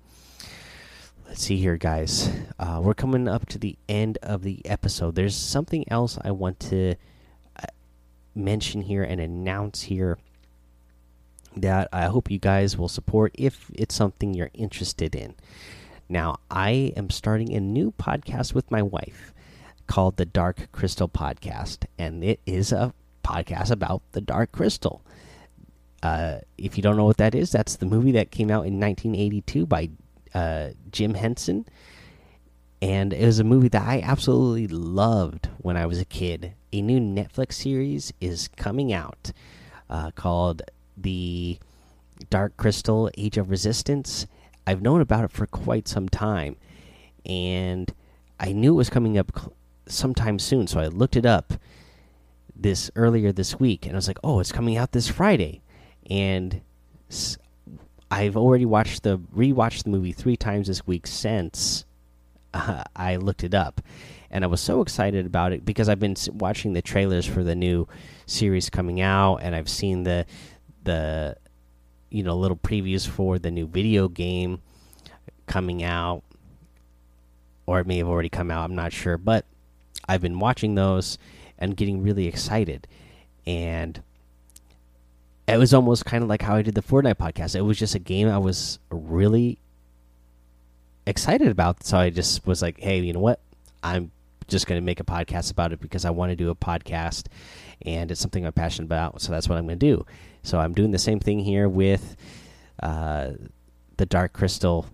let's 1.31 1.45
see 1.45 1.55
here 1.55 1.77
guys. 1.77 2.29
Uh, 2.59 2.81
we're 2.83 2.93
coming 2.93 3.25
up 3.25 3.45
to 3.45 3.57
the 3.57 3.77
end 3.87 4.17
of 4.21 4.43
the 4.43 4.59
episode. 4.65 5.15
There's 5.15 5.33
something 5.33 5.85
else 5.89 6.17
i 6.25 6.29
want 6.29 6.59
to 6.59 6.95
uh, 7.55 7.67
mention 8.35 8.81
here 8.81 9.01
and 9.01 9.21
announce 9.21 9.83
here 9.83 10.17
that 11.55 11.87
i 11.93 12.07
hope 12.07 12.29
you 12.29 12.37
guys 12.37 12.77
will 12.77 12.89
support 12.89 13.31
if 13.35 13.71
it's 13.73 13.95
something 13.95 14.33
you're 14.33 14.51
interested 14.53 15.15
in. 15.15 15.33
Now 16.09 16.35
i 16.51 16.91
am 16.97 17.09
starting 17.09 17.53
a 17.53 17.61
new 17.61 17.93
podcast 17.93 18.53
with 18.53 18.69
my 18.69 18.81
wife 18.81 19.33
called 19.87 20.17
the 20.17 20.25
Dark 20.25 20.67
Crystal 20.73 21.07
Podcast, 21.07 21.85
and 21.97 22.25
it 22.25 22.41
is 22.45 22.73
a 22.73 22.93
podcast 23.23 23.71
about 23.71 24.01
the 24.11 24.19
Dark 24.19 24.51
Crystal. 24.51 25.01
Uh, 26.03 26.39
if 26.57 26.75
you 26.75 26.83
don't 26.83 26.97
know 26.97 27.05
what 27.05 27.17
that 27.17 27.33
is, 27.35 27.53
that's 27.53 27.77
the 27.77 27.85
movie 27.85 28.11
that 28.11 28.31
came 28.31 28.51
out 28.51 28.65
in 28.65 28.81
1982 28.81 29.65
by 29.65 29.91
uh, 30.33 30.69
Jim 30.91 31.13
Henson, 31.13 31.65
and 32.81 33.13
it 33.13 33.25
was 33.25 33.39
a 33.39 33.43
movie 33.43 33.67
that 33.69 33.87
I 33.87 34.01
absolutely 34.01 34.67
loved 34.67 35.49
when 35.59 35.77
I 35.77 35.85
was 35.85 35.99
a 35.99 36.05
kid. 36.05 36.53
A 36.73 36.81
new 36.81 36.99
Netflix 36.99 37.53
series 37.53 38.11
is 38.19 38.47
coming 38.47 38.91
out 38.91 39.31
uh, 39.89 40.11
called 40.11 40.63
The 40.97 41.59
Dark 42.29 42.57
Crystal: 42.57 43.09
Age 43.17 43.37
of 43.37 43.49
Resistance. 43.49 44.25
I've 44.65 44.81
known 44.81 45.01
about 45.01 45.25
it 45.25 45.31
for 45.31 45.45
quite 45.45 45.87
some 45.87 46.07
time, 46.07 46.55
and 47.25 47.93
I 48.39 48.53
knew 48.53 48.73
it 48.73 48.77
was 48.77 48.89
coming 48.89 49.17
up 49.17 49.53
sometime 49.87 50.39
soon. 50.39 50.67
So 50.67 50.79
I 50.79 50.87
looked 50.87 51.15
it 51.15 51.25
up 51.25 51.53
this 52.55 52.89
earlier 52.95 53.31
this 53.31 53.59
week, 53.59 53.85
and 53.85 53.93
I 53.93 53.97
was 53.97 54.07
like, 54.07 54.19
"Oh, 54.23 54.39
it's 54.39 54.51
coming 54.51 54.77
out 54.77 54.91
this 54.91 55.07
Friday," 55.07 55.61
and 56.09 56.61
I've 58.11 58.35
already 58.35 58.65
watched 58.65 59.03
the 59.03 59.17
rewatched 59.33 59.83
the 59.83 59.89
movie 59.89 60.11
three 60.11 60.35
times 60.35 60.67
this 60.67 60.85
week 60.85 61.07
since 61.07 61.85
uh, 62.53 62.83
I 62.93 63.15
looked 63.15 63.45
it 63.45 63.53
up, 63.53 63.79
and 64.29 64.43
I 64.43 64.47
was 64.47 64.59
so 64.59 64.81
excited 64.81 65.25
about 65.25 65.53
it 65.53 65.63
because 65.63 65.87
I've 65.87 65.99
been 65.99 66.15
watching 66.33 66.73
the 66.73 66.81
trailers 66.81 67.25
for 67.25 67.41
the 67.41 67.55
new 67.55 67.87
series 68.25 68.69
coming 68.69 68.99
out, 68.99 69.37
and 69.37 69.55
I've 69.55 69.69
seen 69.69 70.03
the 70.03 70.25
the 70.83 71.37
you 72.09 72.21
know 72.23 72.35
little 72.35 72.57
previews 72.57 73.07
for 73.07 73.39
the 73.39 73.49
new 73.49 73.65
video 73.65 74.09
game 74.09 74.61
coming 75.47 75.81
out, 75.81 76.23
or 77.65 77.79
it 77.79 77.87
may 77.87 77.97
have 77.99 78.09
already 78.09 78.29
come 78.29 78.51
out. 78.51 78.65
I'm 78.65 78.75
not 78.75 78.91
sure, 78.91 79.17
but 79.17 79.45
I've 80.09 80.21
been 80.21 80.39
watching 80.39 80.75
those 80.75 81.17
and 81.57 81.77
getting 81.77 82.03
really 82.03 82.27
excited. 82.27 82.87
And 83.47 84.03
it 85.47 85.57
was 85.57 85.73
almost 85.73 86.05
kind 86.05 86.23
of 86.23 86.29
like 86.29 86.41
how 86.41 86.55
I 86.55 86.61
did 86.61 86.75
the 86.75 86.81
Fortnite 86.81 87.15
podcast. 87.15 87.55
It 87.55 87.61
was 87.61 87.77
just 87.77 87.95
a 87.95 87.99
game 87.99 88.27
I 88.27 88.37
was 88.37 88.79
really 88.89 89.59
excited 91.05 91.47
about. 91.47 91.83
So 91.83 91.97
I 91.97 92.09
just 92.09 92.45
was 92.45 92.61
like, 92.61 92.79
hey, 92.79 92.99
you 92.99 93.13
know 93.13 93.19
what? 93.19 93.39
I'm 93.83 94.11
just 94.47 94.67
going 94.67 94.79
to 94.79 94.85
make 94.85 94.99
a 94.99 95.03
podcast 95.03 95.51
about 95.51 95.71
it 95.73 95.79
because 95.79 96.05
I 96.05 96.09
want 96.09 96.31
to 96.31 96.35
do 96.35 96.49
a 96.49 96.55
podcast 96.55 97.27
and 97.83 98.11
it's 98.11 98.21
something 98.21 98.45
I'm 98.45 98.53
passionate 98.53 98.85
about. 98.85 99.21
So 99.21 99.31
that's 99.31 99.49
what 99.49 99.57
I'm 99.57 99.65
going 99.65 99.79
to 99.79 99.85
do. 99.85 100.05
So 100.43 100.59
I'm 100.59 100.73
doing 100.73 100.91
the 100.91 100.99
same 100.99 101.19
thing 101.19 101.39
here 101.39 101.67
with 101.67 102.15
uh, 102.81 103.31
the 103.97 104.05
Dark 104.05 104.33
Crystal. 104.33 104.85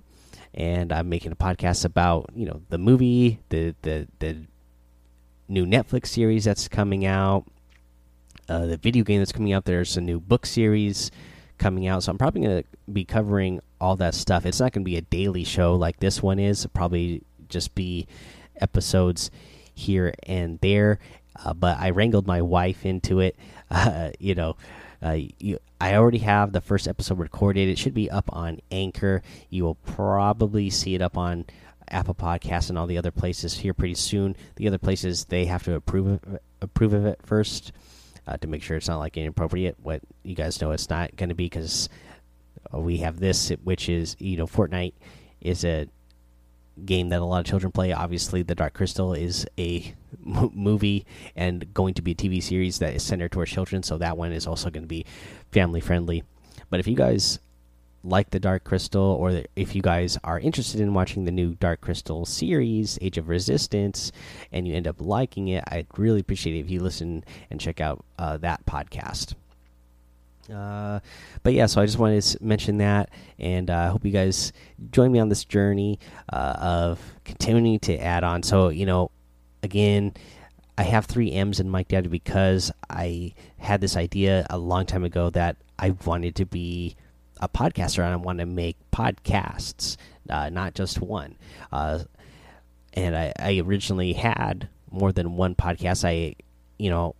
And 0.53 0.91
I'm 0.91 1.07
making 1.07 1.31
a 1.31 1.35
podcast 1.35 1.85
about 1.85 2.31
you 2.33 2.47
know 2.47 2.61
the 2.69 2.79
movie, 2.79 3.39
the 3.49 3.75
the 3.83 4.07
the 4.17 4.37
new 5.47 5.67
Netflix 5.67 6.07
series 6.07 6.45
that's 6.45 6.67
coming 6.67 7.05
out, 7.05 7.45
uh, 8.49 8.65
the 8.65 8.77
video 8.77 9.03
game 9.03 9.19
that's 9.19 9.31
coming 9.31 9.53
out. 9.53 9.65
There's 9.65 9.97
a 9.97 10.01
new 10.01 10.19
book 10.19 10.45
series 10.45 11.11
coming 11.57 11.87
out, 11.87 12.03
so 12.03 12.11
I'm 12.11 12.17
probably 12.17 12.41
going 12.41 12.63
to 12.63 12.91
be 12.91 13.05
covering 13.05 13.61
all 13.79 13.95
that 13.97 14.15
stuff. 14.15 14.45
It's 14.45 14.59
not 14.59 14.71
going 14.71 14.83
to 14.83 14.89
be 14.89 14.97
a 14.97 15.01
daily 15.01 15.43
show 15.43 15.75
like 15.75 15.99
this 15.99 16.21
one 16.21 16.39
is. 16.39 16.61
It'll 16.65 16.73
probably 16.73 17.23
just 17.49 17.75
be 17.75 18.07
episodes 18.59 19.31
here 19.73 20.13
and 20.23 20.59
there. 20.61 20.99
Uh, 21.43 21.53
but 21.53 21.77
I 21.79 21.91
wrangled 21.91 22.25
my 22.25 22.41
wife 22.41 22.85
into 22.85 23.19
it. 23.19 23.35
Uh, 23.69 24.11
you 24.17 24.33
know, 24.33 24.55
uh, 25.03 25.17
you, 25.39 25.59
I 25.81 25.95
already 25.95 26.19
have 26.19 26.53
the 26.53 26.61
first 26.61 26.87
episode 26.87 27.19
recorded. 27.19 27.67
It 27.67 27.77
should 27.77 27.93
be 27.93 28.09
up 28.09 28.29
on 28.31 28.61
Anchor. 28.71 29.21
You 29.49 29.65
will 29.65 29.75
probably 29.75 30.69
see 30.69 30.95
it 30.95 31.01
up 31.01 31.17
on 31.17 31.43
Apple 31.89 32.15
Podcasts 32.15 32.69
and 32.69 32.77
all 32.77 32.87
the 32.87 32.97
other 32.97 33.11
places 33.11 33.57
here 33.57 33.73
pretty 33.73 33.95
soon. 33.95 34.37
The 34.55 34.67
other 34.67 34.77
places 34.77 35.25
they 35.25 35.47
have 35.47 35.63
to 35.63 35.75
approve 35.75 36.07
of, 36.07 36.39
approve 36.61 36.93
of 36.93 37.05
it 37.05 37.19
first 37.25 37.73
uh, 38.27 38.37
to 38.37 38.47
make 38.47 38.61
sure 38.61 38.77
it's 38.77 38.87
not 38.87 38.99
like 38.99 39.17
inappropriate. 39.17 39.77
What 39.81 40.01
you 40.23 40.35
guys 40.35 40.59
know 40.61 40.71
it's 40.71 40.89
not 40.89 41.15
going 41.15 41.29
to 41.29 41.35
be 41.35 41.45
because 41.45 41.89
uh, 42.73 42.79
we 42.79 42.97
have 42.97 43.19
this, 43.19 43.49
which 43.63 43.89
is 43.89 44.15
you 44.19 44.37
know 44.37 44.47
Fortnite 44.47 44.93
is 45.41 45.63
a 45.63 45.87
game 46.85 47.09
that 47.09 47.21
a 47.21 47.25
lot 47.25 47.39
of 47.39 47.45
children 47.45 47.71
play. 47.71 47.91
Obviously, 47.91 48.43
The 48.43 48.55
Dark 48.55 48.73
Crystal 48.73 49.13
is 49.13 49.47
a 49.57 49.95
movie 50.19 51.05
and 51.35 51.73
going 51.73 51.93
to 51.95 52.01
be 52.01 52.11
a 52.11 52.15
TV 52.15 52.41
series 52.43 52.79
that 52.79 52.93
is 52.93 53.03
centered 53.03 53.31
towards 53.31 53.51
children, 53.51 53.83
so 53.83 53.97
that 53.97 54.17
one 54.17 54.31
is 54.31 54.45
also 54.45 54.69
going 54.69 54.83
to 54.83 54.87
be 54.87 55.05
family 55.51 55.79
friendly. 55.79 56.23
But 56.69 56.79
if 56.79 56.87
you 56.87 56.95
guys 56.95 57.39
like 58.07 58.29
the 58.29 58.39
Dark 58.39 58.63
Crystal, 58.63 59.01
or 59.01 59.43
if 59.55 59.75
you 59.75 59.81
guys 59.81 60.17
are 60.23 60.39
interested 60.39 60.79
in 60.79 60.93
watching 60.93 61.25
the 61.25 61.31
new 61.31 61.55
Dark 61.55 61.81
Crystal 61.81 62.25
series, 62.25 62.97
Age 63.01 63.17
of 63.17 63.27
Resistance, 63.27 64.11
and 64.51 64.67
you 64.67 64.75
end 64.75 64.87
up 64.87 64.95
liking 64.99 65.49
it, 65.49 65.63
I'd 65.67 65.87
really 65.97 66.21
appreciate 66.21 66.55
it 66.55 66.59
if 66.59 66.69
you 66.69 66.79
listen 66.79 67.23
and 67.51 67.59
check 67.59 67.81
out 67.81 68.03
uh, 68.17 68.37
that 68.37 68.65
podcast. 68.65 69.33
Uh, 70.53 71.01
but 71.43 71.53
yeah, 71.53 71.65
so 71.65 71.81
I 71.81 71.85
just 71.85 71.99
wanted 71.99 72.21
to 72.21 72.43
mention 72.43 72.77
that, 72.77 73.09
and 73.37 73.69
I 73.69 73.85
uh, 73.85 73.91
hope 73.91 74.05
you 74.05 74.11
guys 74.11 74.53
join 74.91 75.11
me 75.11 75.19
on 75.19 75.29
this 75.29 75.43
journey 75.43 75.99
uh, 76.31 76.55
of 76.59 77.01
continuing 77.25 77.79
to 77.79 77.97
add 77.97 78.23
on. 78.23 78.43
So 78.43 78.69
you 78.69 78.85
know, 78.85 79.11
again, 79.61 80.13
I 80.77 80.83
have 80.83 81.05
three 81.05 81.33
M's 81.33 81.59
in 81.59 81.69
Mike 81.69 81.89
Daddy 81.89 82.07
because 82.07 82.71
I 82.89 83.33
had 83.57 83.81
this 83.81 83.97
idea 83.97 84.45
a 84.49 84.57
long 84.57 84.85
time 84.85 85.03
ago 85.03 85.29
that 85.31 85.57
I 85.77 85.91
wanted 86.05 86.35
to 86.35 86.45
be 86.45 86.95
a 87.39 87.49
podcaster 87.49 88.03
and 88.03 88.13
I 88.13 88.15
want 88.15 88.39
to 88.39 88.45
make 88.45 88.77
podcasts, 88.91 89.97
uh, 90.29 90.49
not 90.49 90.73
just 90.73 91.01
one. 91.01 91.37
Uh, 91.71 91.99
and 92.93 93.15
I, 93.15 93.33
I 93.39 93.59
originally 93.59 94.13
had 94.13 94.69
more 94.91 95.11
than 95.11 95.35
one 95.35 95.55
podcast. 95.55 96.07
I, 96.07 96.35
you 96.77 96.89
know, 96.89 97.15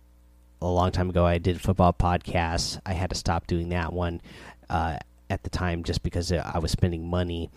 a 0.60 0.66
long 0.66 0.90
time 0.90 1.10
ago, 1.10 1.24
I 1.24 1.38
did 1.38 1.60
football 1.60 1.92
podcasts. 1.92 2.80
I 2.84 2.92
had 2.92 3.10
to 3.10 3.16
stop 3.16 3.46
doing 3.46 3.68
that 3.68 3.92
one 3.92 4.20
uh, 4.68 4.98
at 5.30 5.42
the 5.42 5.50
time 5.50 5.84
just 5.84 6.02
because 6.02 6.32
I 6.32 6.58
was 6.58 6.72
spending 6.72 7.08
money 7.08 7.50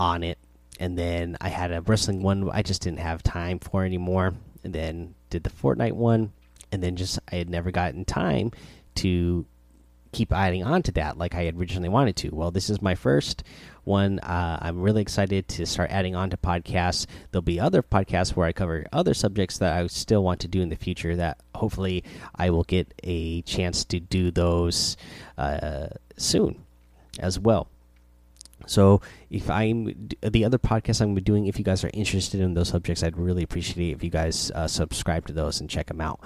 on 0.00 0.22
it. 0.22 0.38
And 0.78 0.98
then 0.98 1.36
I 1.40 1.48
had 1.48 1.72
a 1.72 1.80
wrestling 1.82 2.22
one 2.22 2.50
I 2.50 2.62
just 2.62 2.82
didn't 2.82 3.00
have 3.00 3.22
time 3.22 3.58
for 3.58 3.84
anymore. 3.84 4.34
And 4.64 4.74
then 4.74 5.14
did 5.30 5.44
the 5.44 5.50
Fortnite 5.50 5.92
one. 5.92 6.32
And 6.72 6.82
then 6.82 6.96
just 6.96 7.18
I 7.30 7.36
had 7.36 7.48
never 7.48 7.70
gotten 7.70 8.04
time 8.04 8.52
to 8.96 9.46
keep 10.16 10.32
adding 10.32 10.64
on 10.64 10.82
to 10.82 10.92
that 10.92 11.18
like 11.18 11.34
I 11.34 11.52
originally 11.54 11.90
wanted 11.90 12.16
to. 12.16 12.30
Well, 12.30 12.50
this 12.50 12.70
is 12.70 12.80
my 12.80 12.94
first 12.94 13.44
one. 13.84 14.18
Uh, 14.20 14.58
I'm 14.62 14.80
really 14.80 15.02
excited 15.02 15.46
to 15.48 15.66
start 15.66 15.90
adding 15.90 16.16
on 16.16 16.30
to 16.30 16.38
podcasts. 16.38 17.06
There'll 17.30 17.42
be 17.42 17.60
other 17.60 17.82
podcasts 17.82 18.34
where 18.34 18.46
I 18.46 18.52
cover 18.52 18.86
other 18.92 19.12
subjects 19.12 19.58
that 19.58 19.74
I 19.76 19.86
still 19.88 20.24
want 20.24 20.40
to 20.40 20.48
do 20.48 20.62
in 20.62 20.70
the 20.70 20.76
future. 20.76 21.16
That 21.16 21.38
hopefully 21.54 22.02
I 22.34 22.48
will 22.48 22.64
get 22.64 22.94
a 23.04 23.42
chance 23.42 23.84
to 23.84 24.00
do 24.00 24.30
those 24.30 24.96
uh, 25.36 25.88
soon 26.16 26.64
as 27.18 27.38
well. 27.38 27.68
So 28.66 29.02
if 29.30 29.50
I'm 29.50 30.08
the 30.22 30.46
other 30.46 30.58
podcasts 30.58 31.02
I'm 31.02 31.14
doing, 31.16 31.46
if 31.46 31.58
you 31.58 31.64
guys 31.64 31.84
are 31.84 31.90
interested 31.92 32.40
in 32.40 32.54
those 32.54 32.70
subjects, 32.70 33.02
I'd 33.02 33.18
really 33.18 33.42
appreciate 33.42 33.90
it 33.90 33.92
if 33.92 34.02
you 34.02 34.10
guys 34.10 34.50
uh, 34.54 34.66
subscribe 34.66 35.26
to 35.26 35.34
those 35.34 35.60
and 35.60 35.68
check 35.68 35.88
them 35.88 36.00
out. 36.00 36.20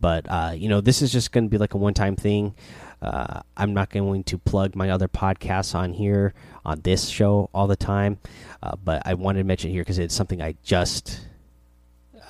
But 0.00 0.26
uh, 0.28 0.52
you 0.56 0.68
know, 0.68 0.80
this 0.80 1.02
is 1.02 1.12
just 1.12 1.32
going 1.32 1.44
to 1.44 1.50
be 1.50 1.58
like 1.58 1.74
a 1.74 1.78
one-time 1.78 2.16
thing. 2.16 2.54
Uh, 3.02 3.40
I'm 3.56 3.74
not 3.74 3.90
going 3.90 4.22
to 4.24 4.38
plug 4.38 4.76
my 4.76 4.90
other 4.90 5.08
podcasts 5.08 5.74
on 5.74 5.92
here 5.92 6.34
on 6.64 6.80
this 6.82 7.08
show 7.08 7.50
all 7.52 7.66
the 7.66 7.76
time, 7.76 8.18
uh, 8.62 8.76
but 8.82 9.02
I 9.04 9.14
wanted 9.14 9.40
to 9.40 9.44
mention 9.44 9.72
here 9.72 9.82
because 9.82 9.98
it's 9.98 10.14
something 10.14 10.40
I 10.40 10.54
just 10.62 11.26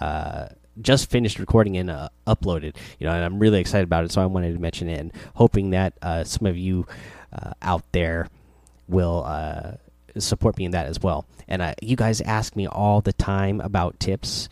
uh, 0.01 0.49
just 0.81 1.11
finished 1.11 1.39
recording 1.39 1.77
and 1.77 1.91
uh, 1.91 2.09
uploaded. 2.27 2.77
You 2.99 3.07
know, 3.07 3.13
and 3.13 3.23
I'm 3.23 3.39
really 3.39 3.61
excited 3.61 3.85
about 3.85 4.05
it, 4.05 4.13
so 4.13 4.23
I 4.23 4.27
wanted 4.27 4.55
to 4.55 4.59
mention 4.59 4.89
it, 4.89 4.99
and 4.99 5.13
hoping 5.35 5.71
that 5.71 5.93
uh, 6.01 6.25
some 6.25 6.47
of 6.47 6.57
you 6.57 6.87
uh, 7.35 7.53
out 7.61 7.85
there 7.93 8.29
will 8.89 9.79
support 10.17 10.57
me 10.57 10.65
in 10.65 10.71
that 10.71 10.87
as 10.87 11.01
well. 11.01 11.27
And 11.49 11.75
you 11.83 11.97
guys 11.97 12.23
ask 12.23 12.57
me 12.57 12.67
all 12.67 13.03
the 13.03 13.13
time 13.13 13.61
about 13.61 14.01
tips 14.01 14.49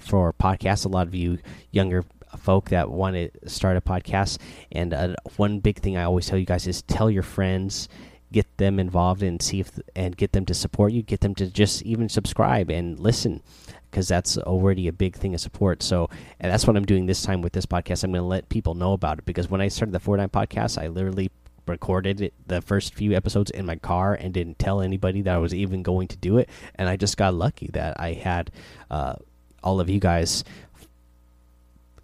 for 0.00 0.32
podcasts. 0.32 0.86
A 0.86 0.88
lot 0.88 1.06
of 1.06 1.14
you 1.14 1.38
younger 1.72 2.04
folk 2.38 2.70
that 2.70 2.90
want 2.90 3.16
to 3.16 3.30
start 3.48 3.76
a 3.76 3.80
podcast. 3.80 4.38
And 4.72 4.94
uh, 4.94 5.14
one 5.36 5.60
big 5.60 5.78
thing 5.80 5.96
I 5.96 6.04
always 6.04 6.26
tell 6.26 6.38
you 6.38 6.46
guys 6.46 6.66
is 6.66 6.82
tell 6.82 7.10
your 7.10 7.22
friends, 7.22 7.88
get 8.32 8.46
them 8.56 8.78
involved, 8.78 9.22
and 9.22 9.40
see 9.42 9.60
if 9.60 9.78
and 9.94 10.16
get 10.16 10.32
them 10.32 10.46
to 10.46 10.54
support 10.54 10.92
you. 10.92 11.02
Get 11.02 11.20
them 11.20 11.34
to 11.36 11.46
just 11.46 11.82
even 11.82 12.08
subscribe 12.08 12.70
and 12.70 12.98
listen, 12.98 13.42
because 13.90 14.08
that's 14.08 14.38
already 14.38 14.88
a 14.88 14.92
big 14.92 15.16
thing 15.16 15.34
of 15.34 15.40
support. 15.40 15.82
So, 15.82 16.08
and 16.40 16.52
that's 16.52 16.66
what 16.66 16.76
I'm 16.76 16.86
doing 16.86 17.06
this 17.06 17.22
time 17.22 17.42
with 17.42 17.52
this 17.52 17.66
podcast. 17.66 18.04
I'm 18.04 18.12
going 18.12 18.22
to 18.22 18.26
let 18.26 18.48
people 18.48 18.74
know 18.74 18.92
about 18.92 19.18
it 19.18 19.26
because 19.26 19.48
when 19.48 19.60
I 19.60 19.68
started 19.68 19.92
the 19.92 20.00
Fortnite 20.00 20.30
podcast, 20.30 20.80
I 20.82 20.88
literally 20.88 21.30
recorded 21.66 22.20
it, 22.20 22.34
the 22.46 22.62
first 22.62 22.94
few 22.94 23.14
episodes 23.14 23.50
in 23.50 23.66
my 23.66 23.76
car 23.76 24.14
and 24.14 24.32
didn't 24.32 24.58
tell 24.58 24.80
anybody 24.80 25.22
that 25.22 25.34
I 25.34 25.38
was 25.38 25.54
even 25.54 25.82
going 25.82 26.08
to 26.08 26.16
do 26.16 26.38
it. 26.38 26.48
And 26.74 26.88
I 26.88 26.96
just 26.96 27.16
got 27.16 27.34
lucky 27.34 27.68
that 27.74 28.00
I 28.00 28.14
had 28.14 28.50
uh, 28.90 29.16
all 29.62 29.80
of 29.80 29.90
you 29.90 30.00
guys 30.00 30.44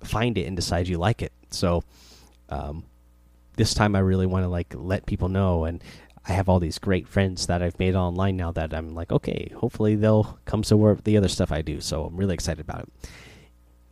find 0.07 0.39
it 0.39 0.47
and 0.47 0.57
decide 0.57 0.89
you 0.89 0.99
like 0.99 1.23
it. 1.23 1.33
So 1.51 1.83
um, 2.49 2.85
this 3.57 3.75
time 3.75 3.95
I 3.95 4.01
really 4.01 4.27
want 4.27 4.45
to 4.45 4.49
like 4.49 4.75
let 4.77 5.07
people 5.07 5.29
know 5.29 5.65
and 5.65 5.83
I 6.27 6.33
have 6.33 6.49
all 6.49 6.59
these 6.59 6.79
great 6.79 7.07
friends 7.07 7.47
that 7.49 7.63
I've 7.63 7.79
made 7.79 7.95
online 7.95 8.37
now 8.37 8.51
that 8.53 8.73
I'm 8.73 8.95
like, 8.95 9.13
okay, 9.13 9.53
hopefully 9.57 9.95
they'll 9.95 10.39
come 10.47 10.65
support 10.65 11.05
the 11.05 11.17
other 11.17 11.29
stuff 11.29 11.53
I 11.53 11.61
do. 11.61 11.81
So 11.81 12.05
I'm 12.05 12.17
really 12.17 12.35
excited 12.35 12.61
about 12.61 12.81
it. 12.81 13.11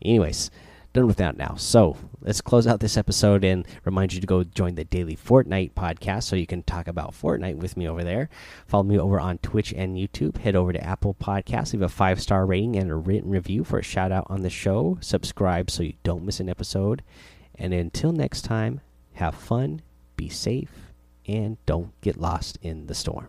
Anyways, 0.01 0.51
done 0.93 1.07
with 1.07 1.17
that 1.17 1.37
now. 1.37 1.55
So 1.57 1.97
let's 2.21 2.41
close 2.41 2.67
out 2.67 2.81
this 2.81 2.97
episode 2.97 3.45
and 3.45 3.67
remind 3.85 4.13
you 4.13 4.21
to 4.21 4.27
go 4.27 4.45
join 4.45 4.75
the 4.75 4.85
daily 4.85 5.17
Fortnite 5.17 5.73
podcast 5.73 6.25
so 6.25 6.37
you 6.37 6.47
can 6.47 6.63
talk 6.63 6.89
about 6.89 7.13
Fortnite 7.13 7.57
with 7.57 7.77
me 7.77 7.89
over 7.89 8.05
there. 8.05 8.29
Follow 8.67 8.85
me 8.85 8.99
over 8.99 9.19
on 9.19 9.39
Twitch 9.39 9.73
and 9.73 9.97
YouTube. 9.97 10.39
Head 10.39 10.57
over 10.57 10.73
to 10.73 10.85
Apple 10.85 11.15
Podcasts, 11.15 11.73
leave 11.73 11.83
a 11.83 11.89
five 11.89 12.21
star 12.21 12.47
rating 12.47 12.77
and 12.77 12.91
a 12.91 12.95
written 12.95 13.31
review 13.31 13.65
for 13.65 13.79
a 13.79 13.83
shout 13.83 14.13
out 14.13 14.27
on 14.29 14.43
the 14.43 14.51
show. 14.51 14.99
Subscribe 15.01 15.71
so 15.71 15.83
you 15.83 15.95
don't 16.03 16.25
miss 16.25 16.41
an 16.41 16.49
episode. 16.49 17.03
And 17.55 17.73
until 17.73 18.13
next 18.13 18.43
time, 18.43 18.81
have 19.15 19.35
fun, 19.35 19.83
be 20.17 20.29
safe, 20.29 20.93
and 21.27 21.57
don't 21.67 21.99
get 22.01 22.19
lost 22.19 22.59
in 22.63 22.87
the 22.87 22.95
storm. 22.95 23.29